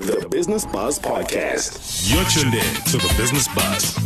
[0.00, 2.10] The Business Buzz Podcast.
[2.10, 3.98] You're tuned in to the Business Buzz.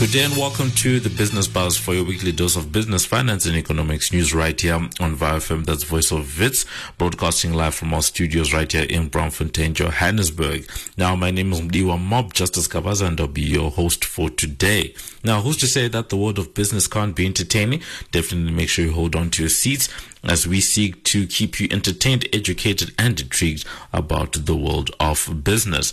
[0.00, 3.46] Good day and welcome to the Business Buzz for your weekly dose of business, finance,
[3.46, 5.66] and economics news right here on VFM.
[5.66, 6.66] That's Voice of Wits,
[6.98, 10.68] broadcasting live from our studios right here in Braamfontein, Johannesburg.
[10.96, 14.96] Now, my name is Mdiwa Mob, Justice Kavaza, and I'll be your host for today.
[15.22, 17.82] Now, who's to say that the world of business can't be entertaining?
[18.10, 19.88] Definitely make sure you hold on to your seats
[20.26, 25.92] as we seek to keep you entertained, educated, and intrigued about the world of business.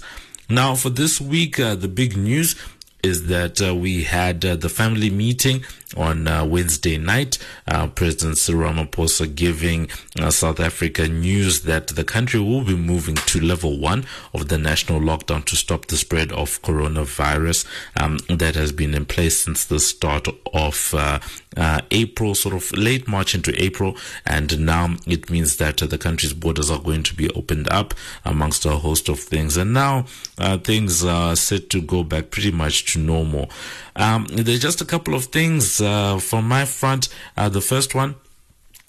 [0.49, 2.55] Now, for this week, uh, the big news
[3.03, 5.63] is that uh, we had uh, the family meeting
[5.95, 7.37] on uh, Wednesday night.
[7.67, 13.15] Uh, President Cyril Ramaphosa giving uh, South Africa news that the country will be moving
[13.15, 17.65] to level one of the national lockdown to stop the spread of coronavirus
[17.95, 21.19] um, that has been in place since the start of uh,
[21.57, 26.33] uh, April, sort of late March into April, and now it means that the country's
[26.33, 29.57] borders are going to be opened up amongst a host of things.
[29.57, 30.05] And now
[30.37, 33.49] uh, things are set to go back pretty much to normal.
[33.95, 35.80] Um, there's just a couple of things
[36.19, 37.09] from my front.
[37.35, 38.15] Uh, the first one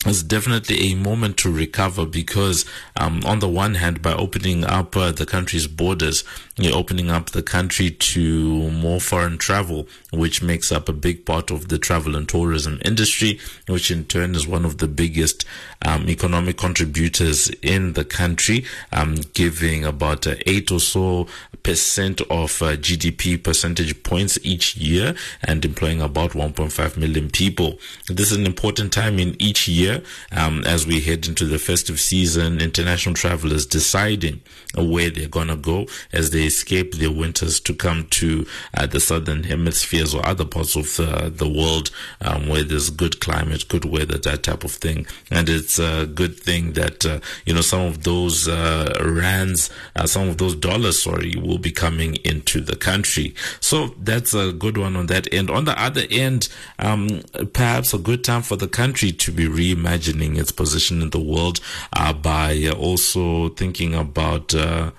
[0.07, 2.65] is definitely a moment to recover because,
[2.97, 6.25] um, on the one hand, by opening up uh, the country's borders,
[6.57, 11.51] you're opening up the country to more foreign travel, which makes up a big part
[11.51, 15.47] of the travel and tourism industry, which in turn is one of the biggest
[15.85, 21.27] um, economic contributors in the country, um, giving about uh, eight or so
[21.63, 27.79] percent of uh, GDP percentage points each year and employing about 1.5 million people.
[28.09, 30.03] This is an important time in each year.
[30.33, 34.43] Um, as we head into the festive season, international travelers deciding
[34.77, 39.01] where they're going to go as they escape their winters to come to uh, the
[39.01, 43.85] southern hemispheres or other parts of uh, the world um, where there's good climate, good
[43.85, 45.07] weather, that type of thing.
[45.31, 50.07] And it's a good thing that, uh, you know, some of those uh, rands, uh,
[50.07, 53.35] some of those dollars, sorry, will be coming into the country.
[53.61, 55.51] So that's a good one on that end.
[55.51, 56.49] On the other end,
[56.79, 61.21] um, perhaps a good time for the country to be reimagining its position in the
[61.21, 61.61] world
[61.93, 64.91] uh, by also thinking about uh,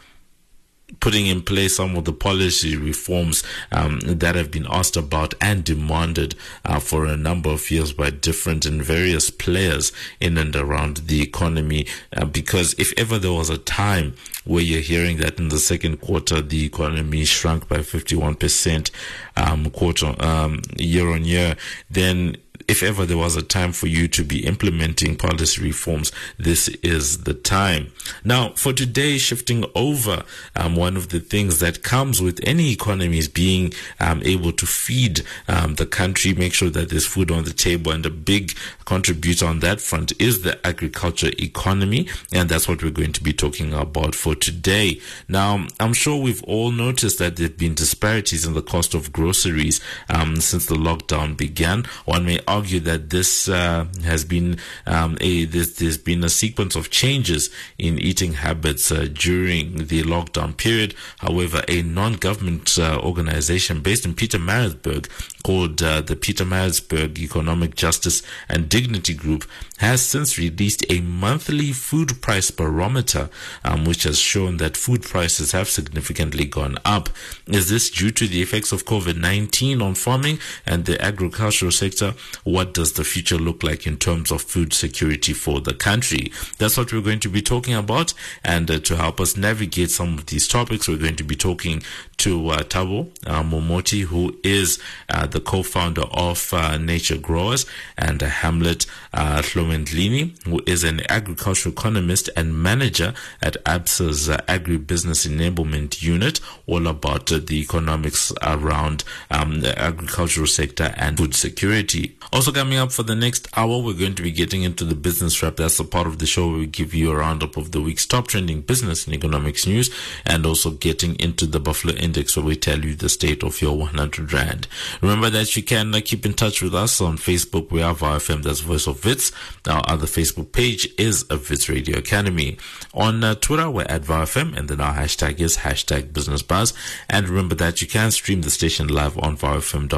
[1.00, 5.63] putting in place some of the policy reforms um, that have been asked about and
[5.63, 6.35] demanded
[6.66, 11.22] uh, for a number of years by different and various players in and around the
[11.22, 11.85] economy.
[12.16, 14.13] Uh, because if ever there was a time
[14.46, 18.91] where you're hearing that in the second quarter the economy shrunk by 51%
[19.38, 21.56] um, quarter um, year on year,
[21.90, 22.38] then
[22.68, 27.24] if ever there was a time for you to be implementing policy reforms, this is
[27.24, 27.91] the time.
[28.24, 30.24] Now, for today, shifting over,
[30.56, 34.66] um, one of the things that comes with any economy is being um, able to
[34.66, 38.53] feed um, the country, make sure that there's food on the table, and a big
[38.86, 43.34] contributor on that front is the agriculture economy, and that's what we're going to be
[43.34, 45.00] talking about for today.
[45.28, 49.12] Now, I'm sure we've all noticed that there have been disparities in the cost of
[49.12, 51.84] groceries um, since the lockdown began.
[52.06, 56.76] One may argue that this uh, has been um, a this, there's been a sequence
[56.76, 60.96] of changes in eating habits uh, during the lockdown period.
[61.20, 65.09] However, a non-government uh, organization based in Pietermaritzburg
[65.44, 69.46] called uh, the Pietermaritzburg Economic Justice and Dignity Group
[69.80, 73.30] has since released a monthly food price barometer,
[73.66, 77.09] um, which has shown that food prices have significantly gone up.
[77.48, 82.14] Is this due to the effects of COVID-19 on farming and the agricultural sector?
[82.44, 86.31] What does the future look like in terms of food security for the country?
[86.58, 88.14] That's what we're going to be talking about.
[88.44, 91.84] And uh, to help us navigate some of these topics, we're going to be talking
[92.18, 94.80] to uh, Thabo uh, Momoti, who is
[95.10, 97.66] uh, the co-founder of uh, Nature Growers,
[97.98, 105.28] and Hamlet uh, Hlomendlini, who is an agricultural economist and manager at ABSA's uh, Agribusiness
[105.28, 112.16] Enablement Unit, all about uh, the economics around um, the agricultural sector and food security.
[112.32, 115.42] Also coming up for the next hour, we're going to be getting into the business
[115.44, 115.58] wrap.
[115.58, 118.06] That's a part of the show where we give you a roundup of the week's
[118.06, 119.94] top trending business and economics news,
[120.26, 123.78] and also getting into the Buffalo Index where we tell you the state of your
[123.78, 124.68] 100 Rand.
[125.02, 127.72] Remember that you can uh, keep in touch with us on Facebook.
[127.72, 129.31] We are VFM, that's Voice of Wits.
[129.68, 132.58] Our other Facebook page is a Wits Radio Academy.
[132.94, 136.74] On uh, Twitter, we're at VFM, and then our hashtag is hashtag Business Buzz.
[137.10, 139.94] And remember that you can stream the station live on vfm.co.za.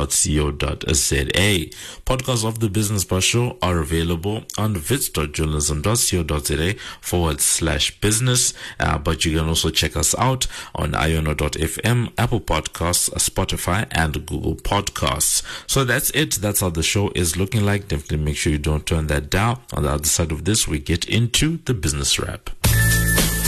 [2.06, 8.54] Podcasts of the Business Buzz Show are available on wits.journalism.co.za forward slash business.
[8.80, 14.56] Uh, but you can also check us out on iono.fm, Apple Podcasts, Spotify, and Google
[14.56, 15.15] Podcasts.
[15.22, 16.32] So that's it.
[16.36, 17.88] That's how the show is looking like.
[17.88, 19.60] Definitely make sure you don't turn that down.
[19.74, 22.50] On the other side of this, we get into the business wrap.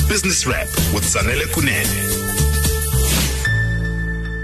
[0.07, 2.17] Business Wrap with Zanele Kunene.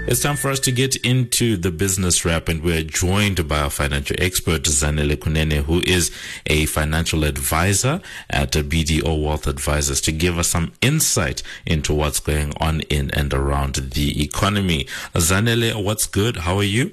[0.06, 3.70] It's time for us to get into the business wrap, and we're joined by our
[3.70, 6.10] financial expert, Zanele Kunene, who is
[6.44, 12.52] a financial advisor at BDO Wealth Advisors, to give us some insight into what's going
[12.60, 14.84] on in and around the economy.
[15.14, 16.36] Zanele, what's good?
[16.36, 16.92] How are you?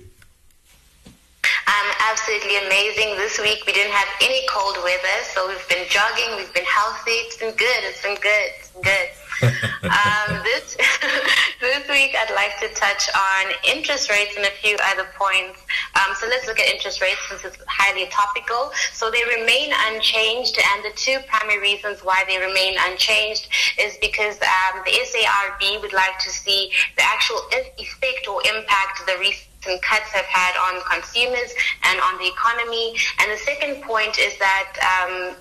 [2.52, 3.18] Absolutely amazing.
[3.18, 7.12] This week we didn't have any cold weather, so we've been jogging, we've been healthy.
[7.24, 7.82] It's been good.
[7.84, 8.46] It's been good.
[8.60, 9.08] It's been good.
[9.88, 10.76] um, this
[11.62, 15.62] this week, I'd like to touch on interest rates and a few other points.
[15.96, 18.72] Um, so let's look at interest rates since it's highly topical.
[18.92, 23.48] So they remain unchanged, and the two primary reasons why they remain unchanged
[23.80, 27.40] is because um, the SARB would like to see the actual
[27.78, 29.51] effect or impact the recent
[29.82, 31.54] cuts have had on consumers
[31.84, 32.96] and on the economy.
[33.20, 35.36] And the second point is that um,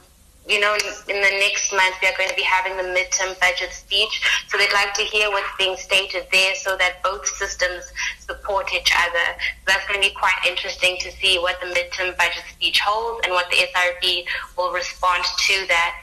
[0.48, 0.75] you know,
[1.08, 4.22] in the next month we are going to be having the midterm budget speech.
[4.48, 8.92] So they'd like to hear what's being stated there so that both systems support each
[8.96, 9.26] other.
[9.38, 13.20] So that's going to be quite interesting to see what the midterm budget speech holds
[13.25, 14.25] and what the SRB
[14.56, 15.94] will respond to that.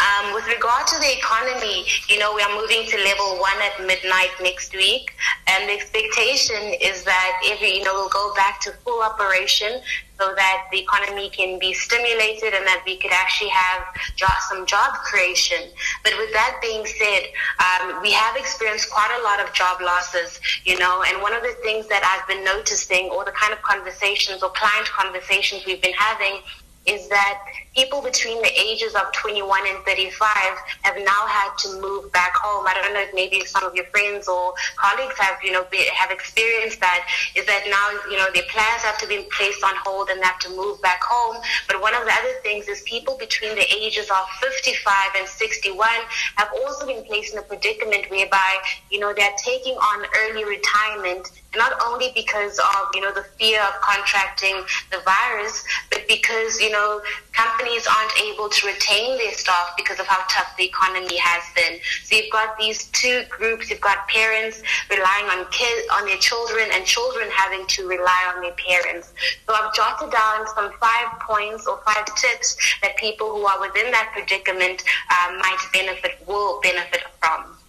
[0.00, 3.86] Um, with regard to the economy, you know, we are moving to level one at
[3.86, 5.14] midnight next week,
[5.46, 9.80] and the expectation is that every, you know, we'll go back to full operation
[10.22, 13.82] so that the economy can be stimulated and that we could actually have
[14.48, 15.58] some job creation.
[16.04, 17.22] But with that being said,
[17.58, 21.42] um, we have experienced quite a lot of job losses, you know, and one of
[21.42, 25.82] the things that I've been noticing or the kind of conversations or client conversations we've
[25.82, 26.40] been having
[26.86, 27.42] is that
[27.74, 30.28] people between the ages of 21 and 35
[30.82, 32.66] have now had to move back home.
[32.66, 35.88] I don't know if maybe some of your friends or colleagues have, you know, be,
[35.94, 37.08] have experienced that.
[37.34, 40.26] Is that now, you know, their plans have to be placed on hold and they
[40.26, 41.36] have to move back home.
[41.66, 45.88] But one of the other things is people between the ages of 55 and 61
[46.36, 48.58] have also been placed in a predicament whereby,
[48.90, 53.60] you know, they're taking on early retirement not only because of you know the fear
[53.62, 57.00] of contracting the virus, but because you know
[57.32, 61.78] companies aren't able to retain their staff because of how tough the economy has been.
[62.04, 63.70] So you've got these two groups.
[63.70, 68.42] You've got parents relying on kids on their children, and children having to rely on
[68.42, 69.12] their parents.
[69.46, 73.90] So I've jotted down some five points or five tips that people who are within
[73.92, 77.61] that predicament uh, might benefit will benefit from.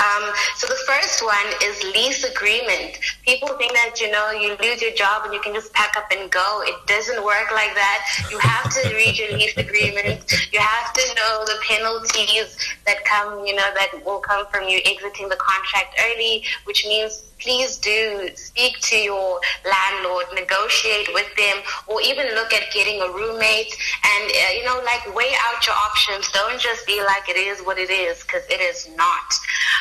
[0.00, 2.98] Um, so the first one is lease agreement.
[3.24, 6.06] People think that you know you lose your job and you can just pack up
[6.12, 6.62] and go.
[6.66, 8.26] It doesn't work like that.
[8.30, 10.30] You have to read your lease agreement.
[10.52, 14.80] You have to know the penalties that come, you know, that will come from you
[14.84, 21.56] exiting the contract early, which means please do speak to your landlord, negotiate with them,
[21.86, 25.76] or even look at getting a roommate and, uh, you know, like weigh out your
[25.76, 26.30] options.
[26.32, 29.34] Don't just be like it is what it is because it is not.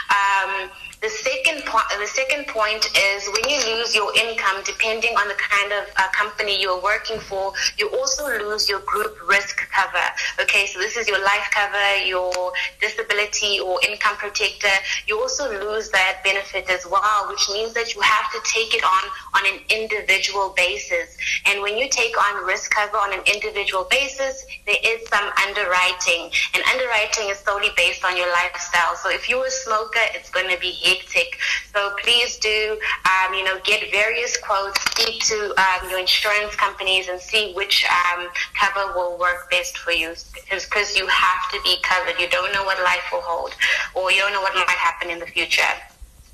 [0.10, 0.70] Um,
[1.06, 5.36] the second point, the second point is when you lose your income, depending on the
[5.36, 10.08] kind of uh, company you're working for, you also lose your group risk cover.
[10.42, 12.34] Okay, so this is your life cover, your
[12.82, 14.74] disability or income protector.
[15.06, 18.84] You also lose that benefit as well, which means that you have to take it
[18.84, 19.04] on
[19.36, 21.16] on an individual basis.
[21.46, 26.32] And when you take on risk cover on an individual basis, there is some underwriting,
[26.56, 28.96] and underwriting is solely based on your lifestyle.
[28.96, 31.38] So if you're a smoker, it's going to be hectic.
[31.74, 37.08] So please do, um, you know, get various quotes, speak to um, your insurance companies
[37.08, 40.14] and see which um, cover will work best for you
[40.50, 42.20] because you have to be covered.
[42.20, 43.56] You don't know what life will hold
[43.94, 45.64] or you don't know what might happen in the future.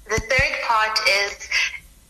[0.05, 1.47] The third part is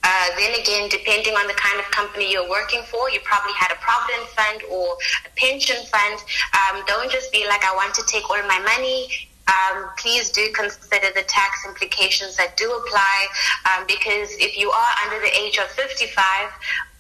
[0.03, 3.71] uh, then again, depending on the kind of company you're working for, you probably had
[3.71, 6.17] a provident fund or a pension fund.
[6.57, 10.51] Um, don't just be like, I want to take all my money um, please do
[10.53, 13.27] consider the tax implications that do apply
[13.69, 16.49] um, because if you are under the age of 55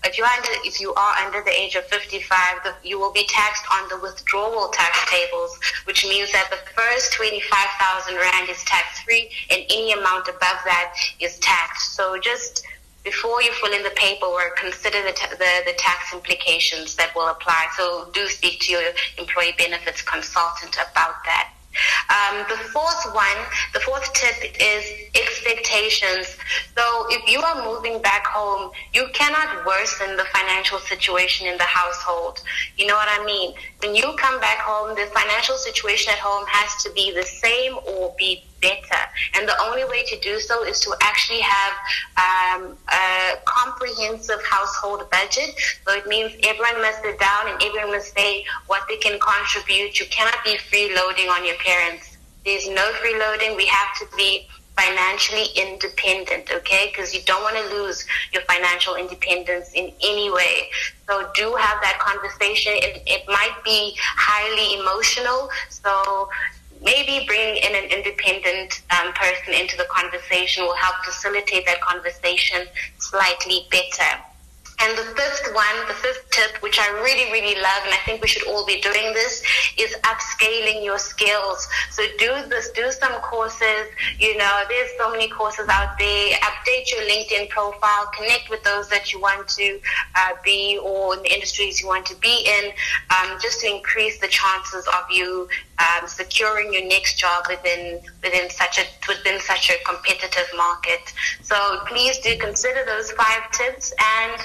[0.03, 3.25] if you under if you are under the age of 55 the, you will be
[3.27, 8.99] taxed on the withdrawal tax tables which means that the first 25,000 rand is tax
[9.01, 12.65] free and any amount above that is taxed so just
[13.03, 17.29] before you fill in the paperwork, consider the, t- the, the, tax implications that will
[17.29, 17.67] apply.
[17.75, 18.83] So do speak to your
[19.17, 21.51] employee benefits consultant about that.
[22.09, 23.37] Um, the fourth one,
[23.73, 24.83] the fourth tip is
[25.15, 26.37] expectations.
[26.77, 31.63] So if you are moving back home, you cannot worsen the financial situation in the
[31.63, 32.41] household.
[32.77, 33.53] You know what I mean?
[33.79, 37.77] When you come back home, the financial situation at home has to be the same
[37.87, 39.01] or be better.
[39.35, 41.73] And the only way to do so is to actually have
[42.17, 45.49] um, a comprehensive household budget.
[45.87, 49.99] So it means everyone must sit down and everyone must say what they can contribute.
[49.99, 53.55] You cannot be freeloading on your parents There's no freeloading.
[53.55, 56.91] We have to be financially independent, okay?
[56.91, 60.69] Because you don't want to lose your financial independence in any way.
[61.07, 62.73] So do have that conversation.
[62.77, 65.49] It, it might be highly emotional.
[65.69, 66.29] So
[66.81, 72.67] maybe bringing in an independent um, person into the conversation will help facilitate that conversation
[72.97, 74.19] slightly better.
[74.83, 78.21] And the fifth one, the fifth tip, which I really, really love, and I think
[78.21, 79.43] we should all be doing this,
[79.77, 81.67] is upscaling your skills.
[81.91, 83.87] So do this, do some courses.
[84.17, 86.33] You know, there's so many courses out there.
[86.33, 89.79] Update your LinkedIn profile, connect with those that you want to
[90.15, 92.71] uh, be or in the industries you want to be in,
[93.11, 95.47] um, just to increase the chances of you
[95.79, 101.13] um, securing your next job within within such a within such a competitive market.
[101.41, 104.41] So please do consider those five tips and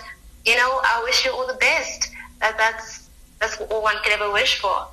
[0.47, 2.13] you know, I wish you all the best.
[2.41, 3.09] That that's
[3.41, 4.87] that's all one could ever wish for.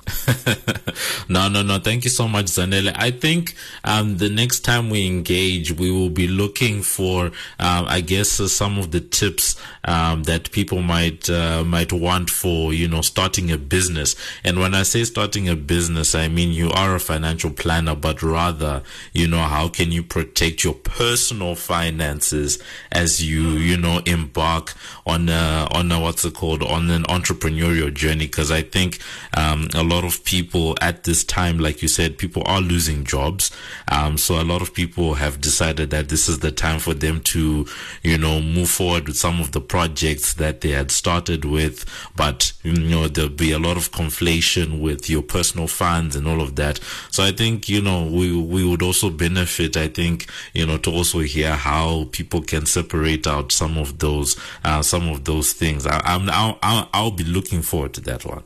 [1.28, 1.78] no, no, no.
[1.78, 2.92] Thank you so much, Zanele.
[2.96, 3.54] I think
[3.84, 8.48] um, the next time we engage, we will be looking for, um, I guess, uh,
[8.48, 13.50] some of the tips um, that people might uh, might want for, you know, starting
[13.50, 14.16] a business.
[14.42, 18.22] And when I say starting a business, I mean you are a financial planner, but
[18.22, 22.62] rather, you know, how can you protect your personal finances
[22.92, 24.74] as you, you know, embark
[25.06, 28.26] on a, on a, what's it called, on an entrepreneurial journey?
[28.26, 28.98] Because I think
[29.36, 33.52] um, a lot of people at this time, like you said, people are losing jobs.
[33.86, 37.20] Um, so a lot of people have decided that this is the time for them
[37.20, 37.68] to,
[38.02, 41.84] you know, move forward with some of the projects that they had started with.
[42.16, 46.40] But, you know, there'll be a lot of conflation with your personal funds and all
[46.40, 46.80] of that.
[47.12, 50.90] So I think, you know, we, we would also benefit, I think, you know, to
[50.90, 55.86] also hear how people can separate out some of those, uh, some of those things.
[55.86, 58.42] I, I'm, I'll, I'll, I'll be looking forward to that one.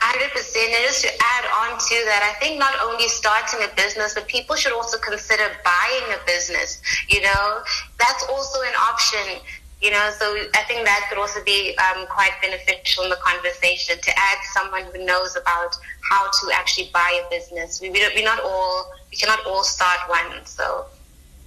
[0.00, 0.56] 100%.
[0.56, 4.26] And just to add on to that, I think not only starting a business, but
[4.26, 6.80] people should also consider buying a business.
[7.08, 7.62] You know,
[7.98, 9.42] that's also an option.
[9.82, 13.98] You know, so I think that could also be um, quite beneficial in the conversation
[14.00, 15.74] to add someone who knows about
[16.08, 17.80] how to actually buy a business.
[17.80, 20.86] We, we, we not all, we cannot all start one, so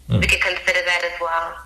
[0.09, 0.19] mm.
[0.19, 1.64] we could consider that as well.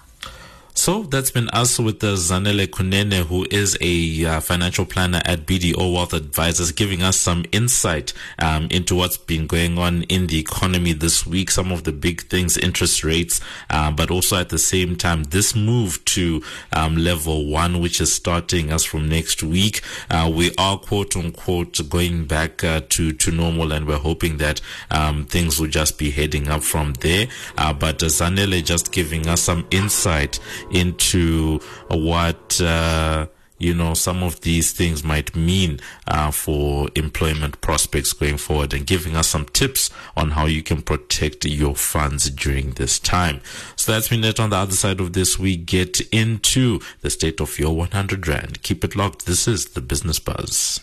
[0.80, 5.46] So that's been us with the Zanele Kunene, who is a uh, financial planner at
[5.46, 10.40] BDO Wealth Advisors, giving us some insight um, into what's been going on in the
[10.40, 14.58] economy this week, some of the big things, interest rates, uh, but also at the
[14.58, 19.82] same time, this move to um, level one, which is starting us from next week.
[20.10, 24.62] Uh, we are quote unquote going back uh, to, to normal, and we're hoping that
[24.92, 27.28] um, things will just be heading up from there.
[27.58, 30.40] Uh, but Zanele just giving us some insight
[30.72, 31.60] into
[31.90, 38.38] what uh, you know some of these things might mean uh, for employment prospects going
[38.38, 42.98] forward and giving us some tips on how you can protect your funds during this
[43.00, 43.42] time.
[43.76, 47.40] So that's been it on the other side of this we get into the state
[47.42, 48.64] of your 100 rand.
[48.64, 49.26] Keep it locked.
[49.26, 50.80] This is the business buzz.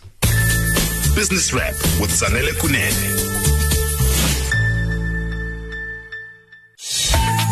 [1.15, 3.56] Business wrap with zanele kunene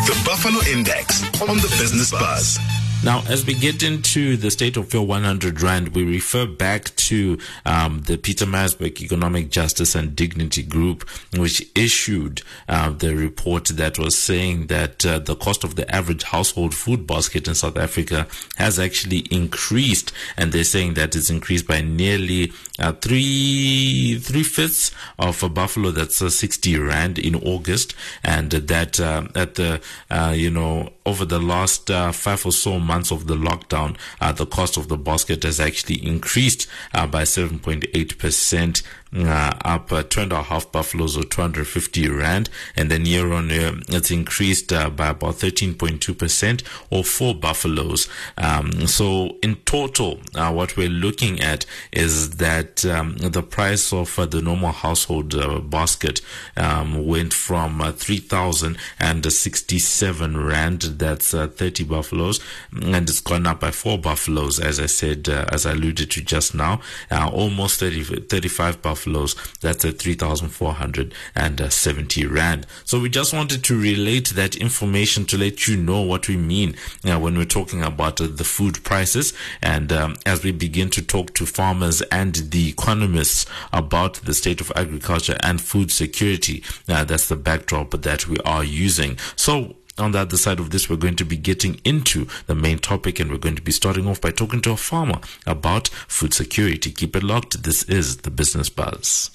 [0.05, 2.59] The Buffalo Index on the Business Buzz.
[3.03, 7.37] Now, as we get into the state of your 100 Rand, we refer back to
[7.65, 14.17] um, the Pietermaritzburg Economic Justice and Dignity Group, which issued uh, the report that was
[14.17, 18.79] saying that uh, the cost of the average household food basket in South Africa has
[18.79, 20.11] actually increased.
[20.35, 25.91] And they're saying that it's increased by nearly uh, three three fifths of a buffalo
[25.91, 31.25] that's uh, 60 rand in August, and that uh, at the uh, you know over
[31.25, 34.97] the last uh, five or so months of the lockdown, uh, the cost of the
[34.97, 38.81] basket has actually increased by 7.8 percent
[39.17, 42.49] uh, up uh, two and a half buffaloes or 250 rand.
[42.75, 48.07] And then year on year it's increased uh, by about 13.2% or four buffaloes.
[48.37, 54.17] Um, so in total uh, what we're looking at is that um, the price of
[54.19, 56.21] uh, the normal household uh, basket
[56.57, 62.39] um, went from 3067 rand that's 30 buffaloes
[62.81, 66.53] and it's gone up by four buffaloes as I said as I alluded to just
[66.55, 66.81] now.
[67.11, 69.35] Almost 30, 35 buffaloes flows.
[69.61, 72.67] That's at 3,470 Rand.
[72.83, 76.75] So we just wanted to relate that information to let you know what we mean
[77.03, 79.33] know, when we're talking about uh, the food prices.
[79.61, 84.59] And um, as we begin to talk to farmers and the economists about the state
[84.59, 89.19] of agriculture and food security, uh, that's the backdrop that we are using.
[89.35, 92.79] So on the other side of this, we're going to be getting into the main
[92.79, 96.33] topic and we're going to be starting off by talking to a farmer about food
[96.33, 96.91] security.
[96.91, 97.63] Keep it locked.
[97.63, 99.29] This is the Business Buzz.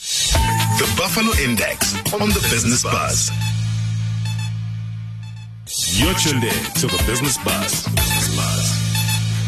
[0.78, 3.30] The Buffalo Index on the Business Buzz.
[5.98, 7.86] You're tuned in to the Business Buzz.
[7.86, 8.89] Business Buzz.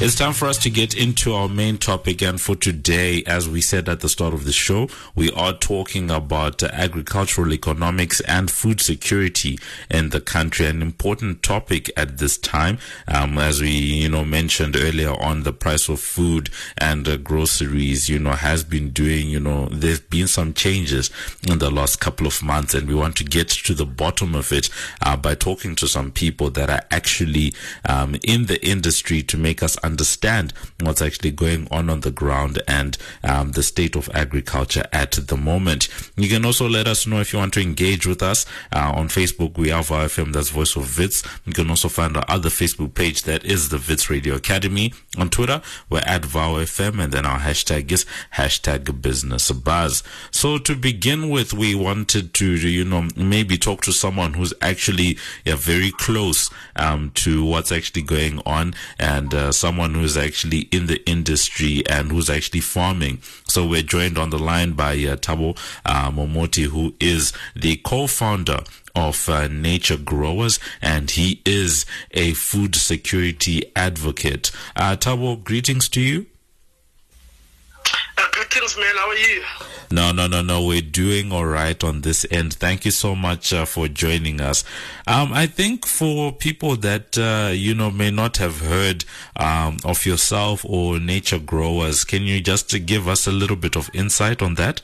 [0.05, 2.23] It's time for us to get into our main topic.
[2.23, 6.11] And for today, as we said at the start of the show, we are talking
[6.11, 10.67] about agricultural economics and food security in the country.
[10.67, 15.53] An important topic at this time, um, as we, you know, mentioned earlier on the
[15.53, 20.27] price of food and uh, groceries, you know, has been doing, you know, there's been
[20.27, 21.11] some changes
[21.49, 22.75] in the last couple of months.
[22.75, 24.69] And we want to get to the bottom of it
[25.01, 27.55] uh, by talking to some people that are actually
[27.89, 32.11] um, in the industry to make us understand understand what's actually going on on the
[32.11, 35.89] ground and um, the state of agriculture at the moment.
[36.17, 39.09] You can also let us know if you want to engage with us uh, on
[39.09, 39.59] Facebook.
[39.59, 41.23] We are VFM, that's Voice of Wits.
[41.45, 44.95] You can also find our other Facebook page that is the Wits Radio Academy.
[45.19, 48.07] On Twitter, we're at VowFM and then our hashtag is
[48.37, 50.03] hashtag business buzz.
[50.31, 55.19] So to begin with, we wanted to, you know, maybe talk to someone who's actually
[55.45, 60.61] yeah, very close um, to what's actually going on and uh, someone someone who's actually
[60.71, 63.19] in the industry and who's actually farming.
[63.49, 68.61] So we're joined on the line by uh, Thabo uh, Momoti, who is the co-founder
[68.95, 74.53] of uh, Nature Growers, and he is a food security advocate.
[74.77, 76.27] Uh, Thabo, greetings to you.
[78.53, 78.95] Greetings, man.
[78.97, 79.43] How are you?
[79.91, 80.67] No, no, no, no.
[80.67, 82.53] We're doing all right on this end.
[82.53, 84.63] Thank you so much uh, for joining us.
[85.07, 89.07] Um, I think for people that, uh, you know, may not have heard
[89.37, 93.89] um, of yourself or nature growers, can you just give us a little bit of
[93.95, 94.83] insight on that?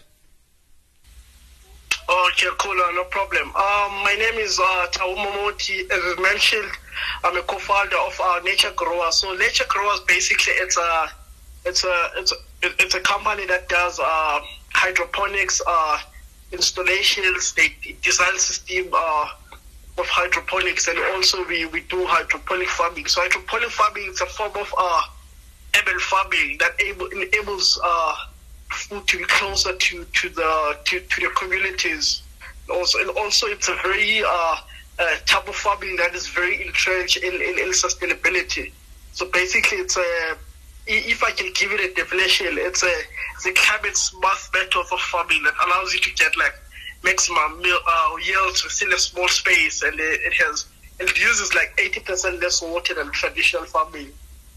[2.09, 3.49] Okay, cool, uh, no problem.
[3.49, 5.91] Um, my name is uh, Thabo Momoti.
[5.91, 6.71] As mentioned,
[7.23, 9.17] I'm a co-founder of uh, Nature Growers.
[9.17, 11.09] So Nature Growers, basically, it's a,
[11.67, 14.41] it's a, it's a, it's a company that does uh,
[14.73, 15.99] hydroponics uh,
[16.53, 17.53] installations.
[17.55, 19.29] They design system uh,
[19.99, 23.07] of hydroponics, and also we, we do hydroponic farming.
[23.07, 25.03] So hydroponic farming is a form of uh,
[25.79, 28.15] urban farming that able, enables uh,
[28.71, 32.23] food to be closer to, to the to, to the communities.
[32.71, 34.57] Also, and also it's a very uh,
[34.99, 38.73] uh, type of farming that is very entrenched in, in, in sustainability.
[39.13, 40.37] So basically, it's a
[40.89, 42.95] if I can give it a definition, it's a
[43.35, 46.55] it's a climate smart method of farming that allows you to get like
[47.05, 50.67] maximum meal, uh, yields within a small space, and it, it has
[50.99, 54.09] it uses like 80% less water than traditional farming.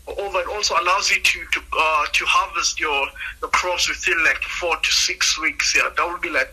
[0.08, 3.08] Over it also allows you to to uh, to harvest your
[3.42, 5.76] the crops within like four to six weeks.
[5.76, 6.52] Yeah, that would be like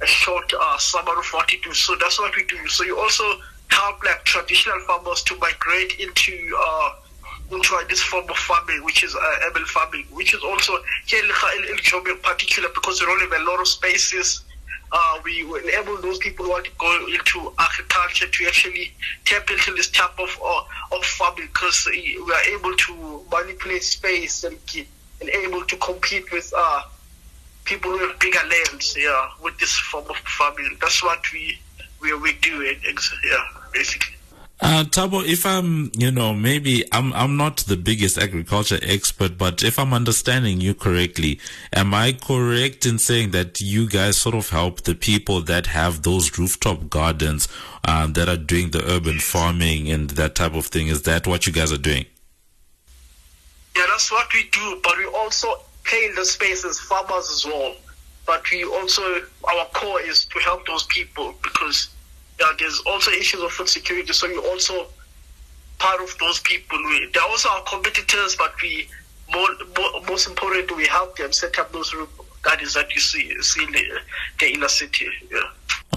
[0.00, 1.74] a short uh, summer of 42.
[1.74, 2.66] So that's what we do.
[2.68, 3.24] So you also
[3.68, 6.92] help like traditional farmers to migrate into uh,
[7.50, 11.30] into this form of farming, which is uh, urban farming, which is also here in
[11.64, 14.42] in particular because we don't have a lot of spaces.
[14.92, 18.92] Uh, we enable those people who want to go into agriculture to actually
[19.24, 24.42] tap into this type of uh, of farming because we are able to manipulate space
[24.42, 24.58] and,
[25.20, 26.82] and able to compete with uh,
[27.64, 28.96] people who have bigger lands.
[28.98, 31.58] Yeah, with this form of farming, that's what we
[32.00, 32.62] we we do.
[32.62, 34.19] Yeah, basically.
[34.62, 39.62] Uh, Thabo, if I'm, you know, maybe I'm, I'm not the biggest agriculture expert, but
[39.62, 41.40] if I'm understanding you correctly,
[41.72, 46.02] am I correct in saying that you guys sort of help the people that have
[46.02, 47.48] those rooftop gardens,
[47.84, 50.88] um, that are doing the urban farming and that type of thing?
[50.88, 52.04] Is that what you guys are doing?
[53.74, 57.46] Yeah, that's what we do, but we also play in the space as farmers as
[57.46, 57.76] well.
[58.26, 59.02] But we also,
[59.44, 61.88] our core is to help those people because
[62.58, 64.12] there's also issues of food security.
[64.12, 64.86] So we're also
[65.78, 66.78] part of those people.
[66.84, 68.88] We, they're also our competitors, but we
[69.32, 71.94] more, more most important we help them set up those
[72.42, 73.84] gardens that you see, see in the,
[74.38, 75.08] the inner city.
[75.30, 75.40] Yeah.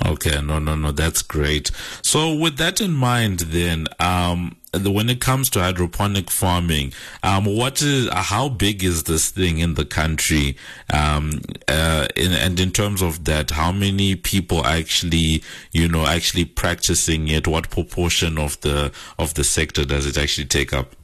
[0.06, 1.72] Okay, no, no, no, that's great.
[2.02, 7.82] So, with that in mind, then, um, when it comes to hydroponic farming, um, what
[7.82, 10.58] is, how big is this thing in the country?
[10.92, 16.46] Um, uh, in, and in terms of that, how many people actually, you know, actually
[16.46, 17.48] practicing it?
[17.48, 20.96] What proportion of the of the sector does it actually take up?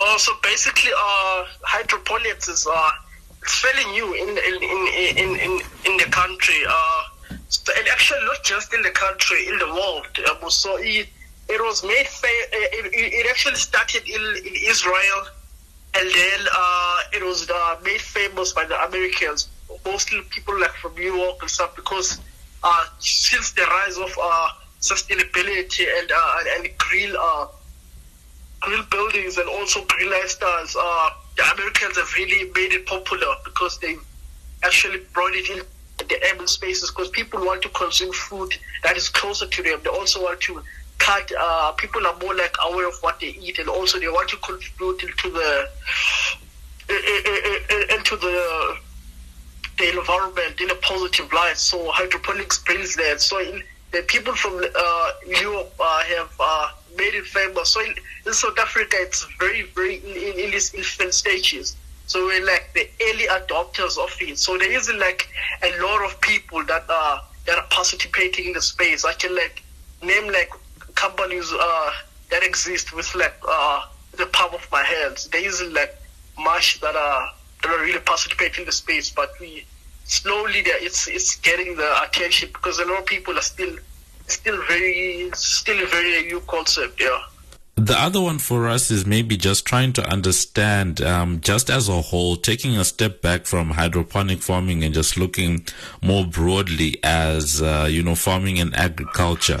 [0.00, 2.90] Oh, so basically, uh, hydroponics is uh
[3.42, 6.62] it's fairly new in in in in in, in the country.
[6.68, 7.02] Uh,
[7.48, 10.06] so, and actually not just the country, in the world.
[10.30, 11.08] Um, so it
[11.48, 12.06] it was made.
[12.06, 15.22] Fa- it, it actually started in in Israel,
[15.94, 19.48] and then uh, it was uh, made famous by the Americans,
[19.84, 22.20] mostly people like from New York and stuff, because
[22.62, 24.48] uh, since the rise of uh,
[24.80, 27.46] sustainability and uh, and, and green uh,
[28.60, 30.76] green buildings and also green lifestyles.
[30.78, 33.96] Uh, the Americans have really made it popular because they
[34.62, 35.62] actually brought it in
[35.98, 38.52] the urban spaces because people want to consume food
[38.82, 39.80] that is closer to them.
[39.82, 40.62] They also want to
[40.98, 41.30] cut.
[41.38, 44.36] Uh, people are more like aware of what they eat, and also they want to
[44.38, 45.68] contribute into the
[47.94, 48.76] into the
[49.78, 51.56] the environment in a positive light.
[51.56, 53.20] So hydroponics brings that.
[53.20, 57.70] So in, the people from uh, Europe uh, have uh, made it famous.
[57.70, 57.94] So in,
[58.26, 61.76] in, South Africa, it's very, very in, in, in its infant stages.
[62.12, 64.36] So we're like the early adopters of it.
[64.36, 65.30] So there isn't like
[65.62, 69.06] a lot of people that are that are participating in the space.
[69.06, 69.62] I can like
[70.02, 70.50] name like
[70.94, 71.90] companies uh,
[72.30, 73.86] that exist with like uh,
[74.18, 75.28] the palm of my hands.
[75.28, 75.96] There isn't like
[76.38, 79.64] much that are that are really participating in the space, but we
[80.04, 83.74] slowly it's it's getting the attention because a lot of people are still
[84.26, 87.00] still very still very new concept.
[87.00, 87.22] Yeah.
[87.82, 92.00] The other one for us is maybe just trying to understand, um, just as a
[92.00, 95.66] whole, taking a step back from hydroponic farming and just looking
[96.00, 99.58] more broadly as, uh, you know, farming and agriculture.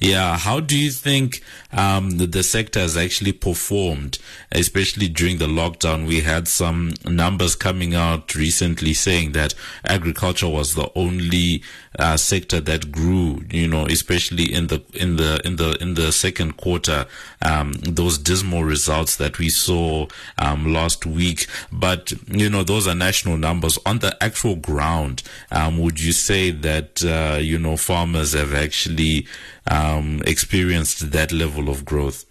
[0.00, 4.18] Yeah, how do you think um, the, the, sector has actually performed,
[4.52, 6.06] especially during the lockdown?
[6.06, 11.62] We had some numbers coming out recently saying that agriculture was the only
[11.98, 13.44] uh, sector that grew.
[13.50, 17.06] You know, especially in the in the in the in the second quarter,
[17.42, 20.06] um, those dismal results that we saw
[20.38, 21.46] um, last week.
[21.72, 23.78] But you know, those are national numbers.
[23.86, 29.26] On the actual ground, um, would you say that uh, you know farmers have actually
[29.66, 32.24] um, experienced that level of growth?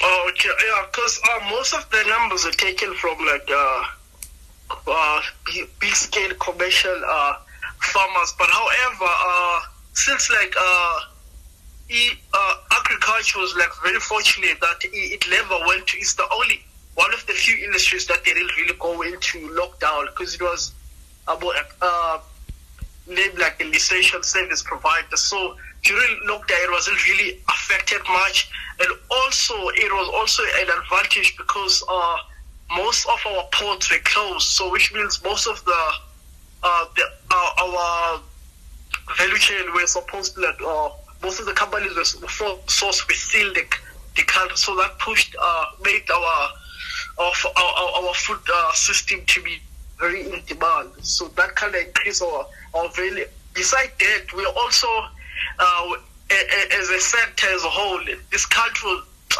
[0.00, 3.84] Oh, okay, yeah, because uh, most of the numbers are taken from like uh,
[4.86, 5.20] uh,
[5.80, 7.34] big scale commercial uh,
[7.80, 8.34] farmers.
[8.38, 9.60] But however, uh,
[9.94, 11.00] since like uh,
[11.88, 16.62] e, uh, agriculture was like very fortunate that it, never went to, it's the only
[16.94, 20.72] one of the few industries that they didn't really go into lockdown because it was
[21.26, 22.18] about uh,
[23.06, 25.16] named like an essential service provider.
[25.16, 25.56] So
[25.88, 31.82] during lockdown, it wasn't really affected much, and also it was also an advantage because
[31.88, 32.16] uh,
[32.76, 34.48] most of our ports were closed.
[34.48, 35.82] So which means most of the
[36.62, 38.20] uh, the uh, our
[39.16, 40.90] value chain were supposed to like uh,
[41.22, 43.64] most of the companies were sourced within the
[44.16, 44.56] the country.
[44.56, 46.50] So that pushed uh, made our
[47.18, 49.58] of our, our, food uh, system to be
[49.98, 50.90] very in demand.
[51.00, 53.24] So that kind of increase our our value
[53.58, 54.86] Besides that, we also,
[55.58, 55.96] uh,
[56.30, 58.90] as a sector as a whole, this country,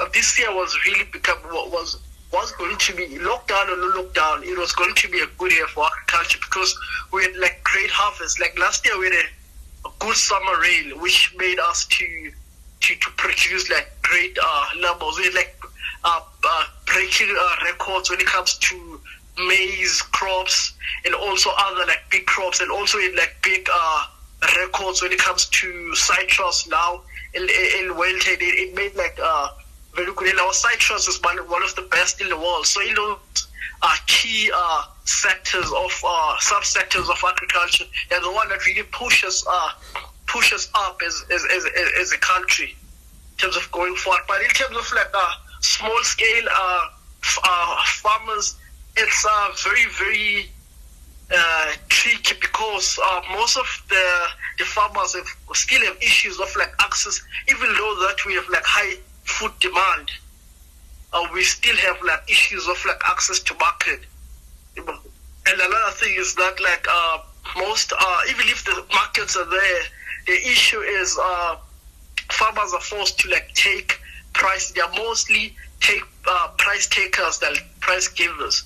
[0.01, 1.99] uh, this year was really become was
[2.33, 4.45] was going to be lockdown or no lockdown.
[4.45, 6.77] It was going to be a good year for agriculture because
[7.13, 8.41] we had like great harvest.
[8.41, 12.33] Like last year, we had a, a good summer rain, which made us to
[12.81, 15.17] to, to produce like great uh, numbers.
[15.19, 15.57] We had like
[16.05, 19.01] uh, uh, breaking uh, records when it comes to
[19.47, 24.07] maize crops and also other like big crops and also in like big uh,
[24.57, 27.03] records when it comes to citrus now
[27.35, 29.49] in in Wellington it, it made like uh
[29.95, 32.67] very good and our citrus is one, one of the best in the world.
[32.67, 33.19] So you know
[33.81, 39.45] uh, key uh, sectors of uh, subsectors of agriculture they're the one that really pushes
[39.49, 39.71] uh
[40.27, 41.65] pushes up as as, as,
[42.01, 44.23] as a country in terms of going forward.
[44.29, 46.89] But in terms of like uh, small scale uh,
[47.23, 48.57] f- uh farmers
[48.99, 50.51] it's uh, very, very
[51.35, 54.27] uh, tricky because uh, most of the
[54.59, 58.65] the farmers have, still have issues of like access, even though that we have like
[58.65, 60.11] high food demand,
[61.13, 64.01] uh, we still have like issues of like access to market.
[64.77, 67.19] And another thing is that like uh,
[67.57, 69.83] most, uh, even if the markets are there,
[70.27, 71.57] the issue is uh,
[72.31, 73.99] farmers are forced to like take
[74.35, 74.71] price.
[74.73, 78.65] They are mostly take uh, price takers than price givers.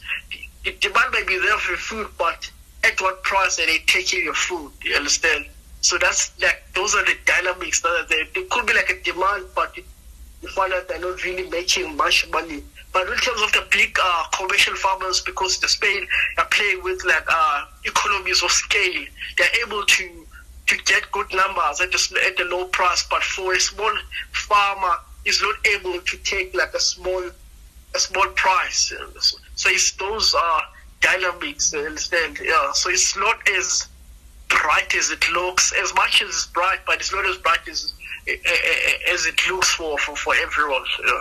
[0.65, 2.51] The demand may be there for food, but
[2.85, 4.73] at what price are they taking your food?
[4.83, 5.47] You understand?
[5.81, 8.25] So that's like those are the dynamics that are there.
[8.35, 12.29] There could be like a demand, but you find out they're not really making much
[12.31, 12.63] money.
[12.93, 16.07] But in terms of the big uh, commercial farmers, because the Spain
[16.39, 19.05] are playing with like uh, economies of scale,
[19.39, 20.27] they're able to
[20.69, 23.05] to get good numbers at the, at the low price.
[23.11, 23.93] But for a small
[24.33, 24.95] farmer,
[25.25, 27.23] is not able to take like a small
[27.95, 28.93] a small price.
[29.55, 30.61] So it's those uh,
[31.01, 32.39] dynamics, understand?
[32.43, 32.73] Yeah.
[32.73, 33.89] So it's not as
[34.49, 37.93] bright as it looks, as much as it's bright, but it's not as bright as
[38.27, 40.85] eh, eh, eh, as it looks for for, for everyone.
[41.07, 41.21] Yeah.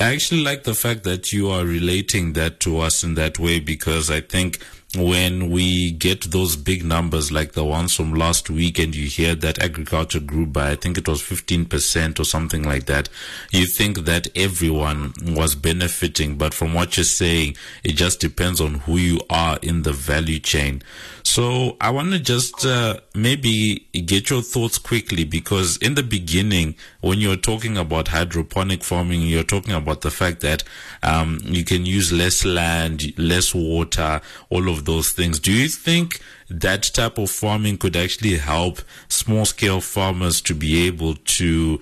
[0.00, 3.60] I actually like the fact that you are relating that to us in that way
[3.60, 4.58] because I think
[4.94, 9.34] when we get those big numbers like the ones from last week and you hear
[9.34, 13.08] that agriculture grew by, I think it was 15% or something like that,
[13.50, 16.36] you think that everyone was benefiting.
[16.36, 20.38] But from what you're saying, it just depends on who you are in the value
[20.38, 20.82] chain.
[21.24, 26.74] So I want to just uh, maybe get your thoughts quickly because in the beginning,
[27.00, 30.64] when you're talking about hydroponic farming, you're talking about the fact that
[31.02, 35.38] um, you can use less land, less water, all of those things.
[35.38, 40.86] Do you think that type of farming could actually help small scale farmers to be
[40.86, 41.80] able to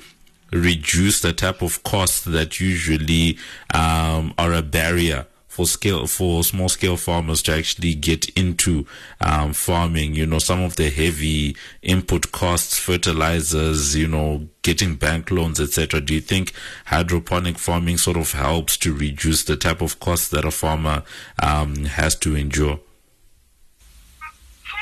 [0.53, 3.39] reduce the type of costs that usually
[3.73, 8.87] um, are a barrier for scale for small scale farmers to actually get into
[9.21, 10.15] um, farming.
[10.15, 16.01] You know, some of the heavy input costs, fertilizers, you know, getting bank loans, etc.
[16.01, 16.53] Do you think
[16.87, 21.03] hydroponic farming sort of helps to reduce the type of costs that a farmer
[21.43, 22.79] um, has to endure?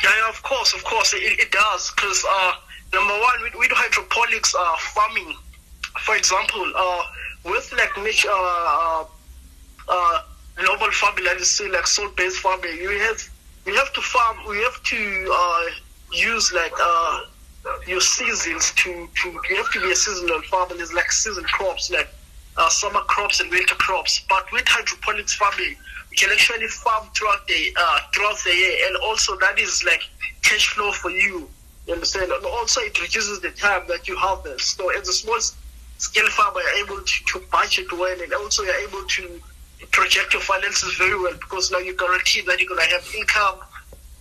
[0.05, 1.91] Yeah, yeah, of course, of course, it, it does.
[1.91, 2.53] Because uh,
[2.93, 5.35] number one, with, with hydroponics uh, farming,
[6.05, 7.03] for example, uh,
[7.45, 9.05] with like niche, uh,
[9.89, 10.23] uh,
[10.57, 13.21] global farming, let us say like soil-based farming, you have
[13.67, 15.63] you have to farm, we have to uh,
[16.13, 17.21] use like uh,
[17.87, 20.75] your seasons to, to you have to be a seasonal farmer.
[20.75, 22.09] There's like season crops, like
[22.57, 24.25] uh, summer crops and winter crops.
[24.29, 25.77] But with hydroponics farming,
[26.25, 30.03] actually farm throughout the uh, throughout the year, and also that is like
[30.43, 31.49] cash flow for you.
[31.87, 32.31] You understand?
[32.33, 34.77] And also it reduces the time that you harvest.
[34.77, 35.41] So as a small
[35.99, 39.41] scale farmer, you're able to, to budget well, and also you're able to
[39.91, 43.61] project your finances very well because now you guarantee that you're gonna have income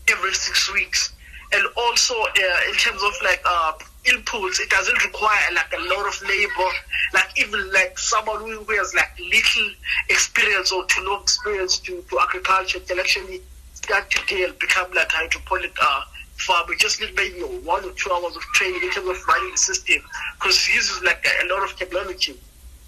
[0.08, 1.14] every six weeks.
[1.54, 3.74] And also uh, in terms of like uh,
[4.06, 6.72] inputs, it doesn't require like a lot of labor.
[7.14, 9.70] Like even like someone who has like little
[10.10, 13.42] experience or to no experience to, to agriculture can actually
[13.74, 16.04] start today and become like hydroponic uh,
[16.38, 16.76] farmer.
[16.76, 20.02] just need maybe one or two hours of training in terms of running the system
[20.40, 22.38] because it uses like a, a lot of technology.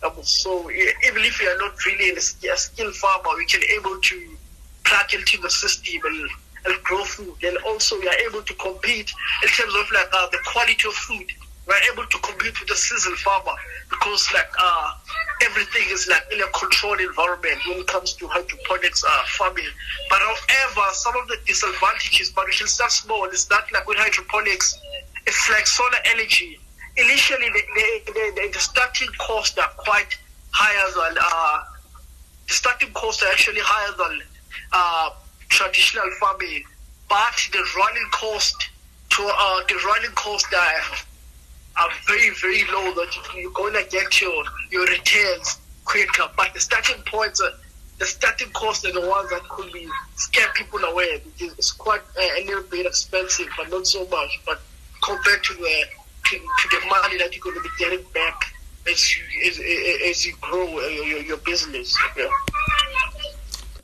[0.04, 4.38] Um, so even if you are not really a skilled farmer, we can able to
[4.86, 6.30] plug into the system and,
[6.66, 7.36] and grow food.
[7.44, 9.12] And also we are able to compete
[9.44, 11.26] in terms of like uh, the quality of food.
[11.68, 13.54] We're able to compete with the seasonal farmer
[13.92, 14.94] because like uh,
[15.44, 19.70] everything is like in a controlled environment when it comes to hydroponics uh, farming.
[20.10, 23.98] But however, some of the disadvantages, but we can start small, is that like with
[23.98, 24.80] hydroponics,
[25.28, 26.60] it's like solar energy
[27.00, 30.18] initially the, the, the, the starting costs are quite
[30.52, 31.64] higher than uh,
[32.48, 34.22] the starting costs are actually higher than
[34.74, 35.10] uh,
[35.50, 36.64] traditional farming,
[37.10, 38.70] but the running cost
[39.10, 42.94] to uh, the running cost are, are very very low.
[42.94, 47.52] That you're going to get your your returns quicker, but the starting points are
[47.98, 52.02] the starting costs are the ones that could be scare people away because it's quite
[52.18, 54.40] uh, a little bit expensive, but not so much.
[54.46, 54.62] But
[55.04, 55.84] compared to the
[56.26, 58.54] to, to the money that you're going to be getting back
[58.90, 59.60] as you as,
[60.10, 61.98] as you grow your, your business.
[62.16, 62.28] Yeah.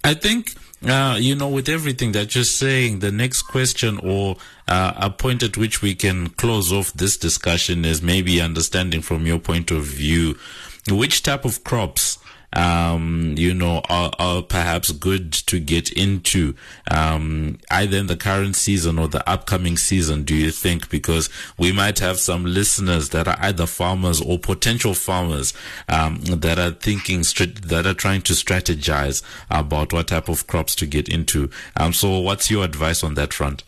[0.04, 0.54] I think.
[0.86, 4.36] Uh, you know, with everything that you're saying, the next question or
[4.68, 9.26] uh, a point at which we can close off this discussion is maybe understanding from
[9.26, 10.38] your point of view
[10.88, 12.20] which type of crops
[12.56, 16.56] um, you know, are, are, perhaps good to get into,
[16.90, 20.90] um, either in the current season or the upcoming season, do you think?
[20.90, 25.54] Because we might have some listeners that are either farmers or potential farmers,
[25.90, 30.86] um, that are thinking, that are trying to strategize about what type of crops to
[30.86, 31.50] get into.
[31.78, 33.64] Um, so what's your advice on that front?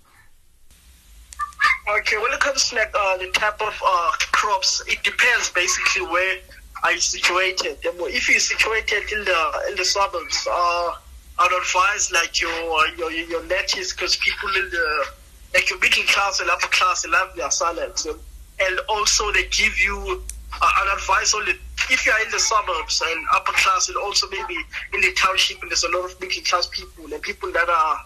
[1.90, 6.06] Okay, when it comes to like uh, the type of uh, crops, it depends basically
[6.06, 6.38] where
[6.84, 7.78] are you situated?
[7.84, 10.96] If you're situated in the in the suburbs, uh,
[11.40, 15.06] I'd advise like your your your lettuce because people in the
[15.54, 19.80] like your middle class and upper class they love their salads, and also they give
[19.80, 20.22] you
[20.62, 21.58] uh, an advice on it.
[21.90, 24.56] If you are in the suburbs and upper class, and also maybe
[24.94, 28.06] in the township, and there's a lot of middle class people and people that are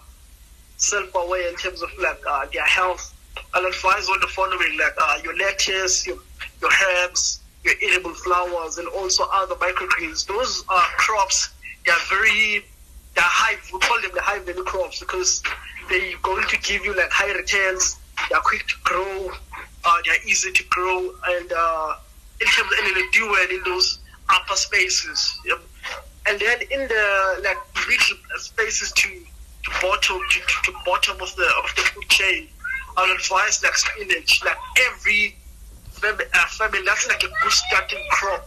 [0.76, 3.14] self-aware in terms of like uh, their health,
[3.54, 6.16] I'll advise on the following: like uh, your lettuce, your
[6.60, 10.26] your herbs your edible flowers and also other microgreens.
[10.26, 11.50] Those are crops.
[11.86, 12.64] They are very,
[13.14, 13.56] they're high.
[13.72, 15.42] We call them the high value crops because
[15.88, 17.96] they're going to give you like high returns.
[18.30, 19.30] They're quick to grow.
[19.84, 21.94] Uh, they're easy to grow, and uh,
[22.40, 23.98] in terms of, and they do well in those
[24.28, 25.38] upper spaces.
[25.44, 25.58] Yep.
[26.28, 31.34] And then in the like middle spaces to to bottom to, to, to bottom of
[31.34, 32.48] the of the food chain,
[32.96, 34.44] I would advise like spinach.
[34.44, 35.36] Like every
[36.02, 38.44] family, uh, family, that's like a good starting crop.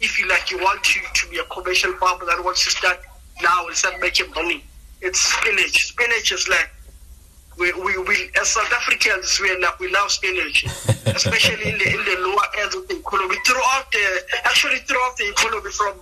[0.00, 3.00] If you like, you want to, to be a commercial farmer that wants to start
[3.42, 4.64] now and start making money.
[5.00, 5.88] it's spinach.
[5.88, 6.70] Spinach is like
[7.58, 10.64] we, we, we as South Africans we like we love spinach,
[11.06, 13.36] especially in the in the lower ends of the economy.
[13.46, 16.00] Throughout the actually throughout the economy from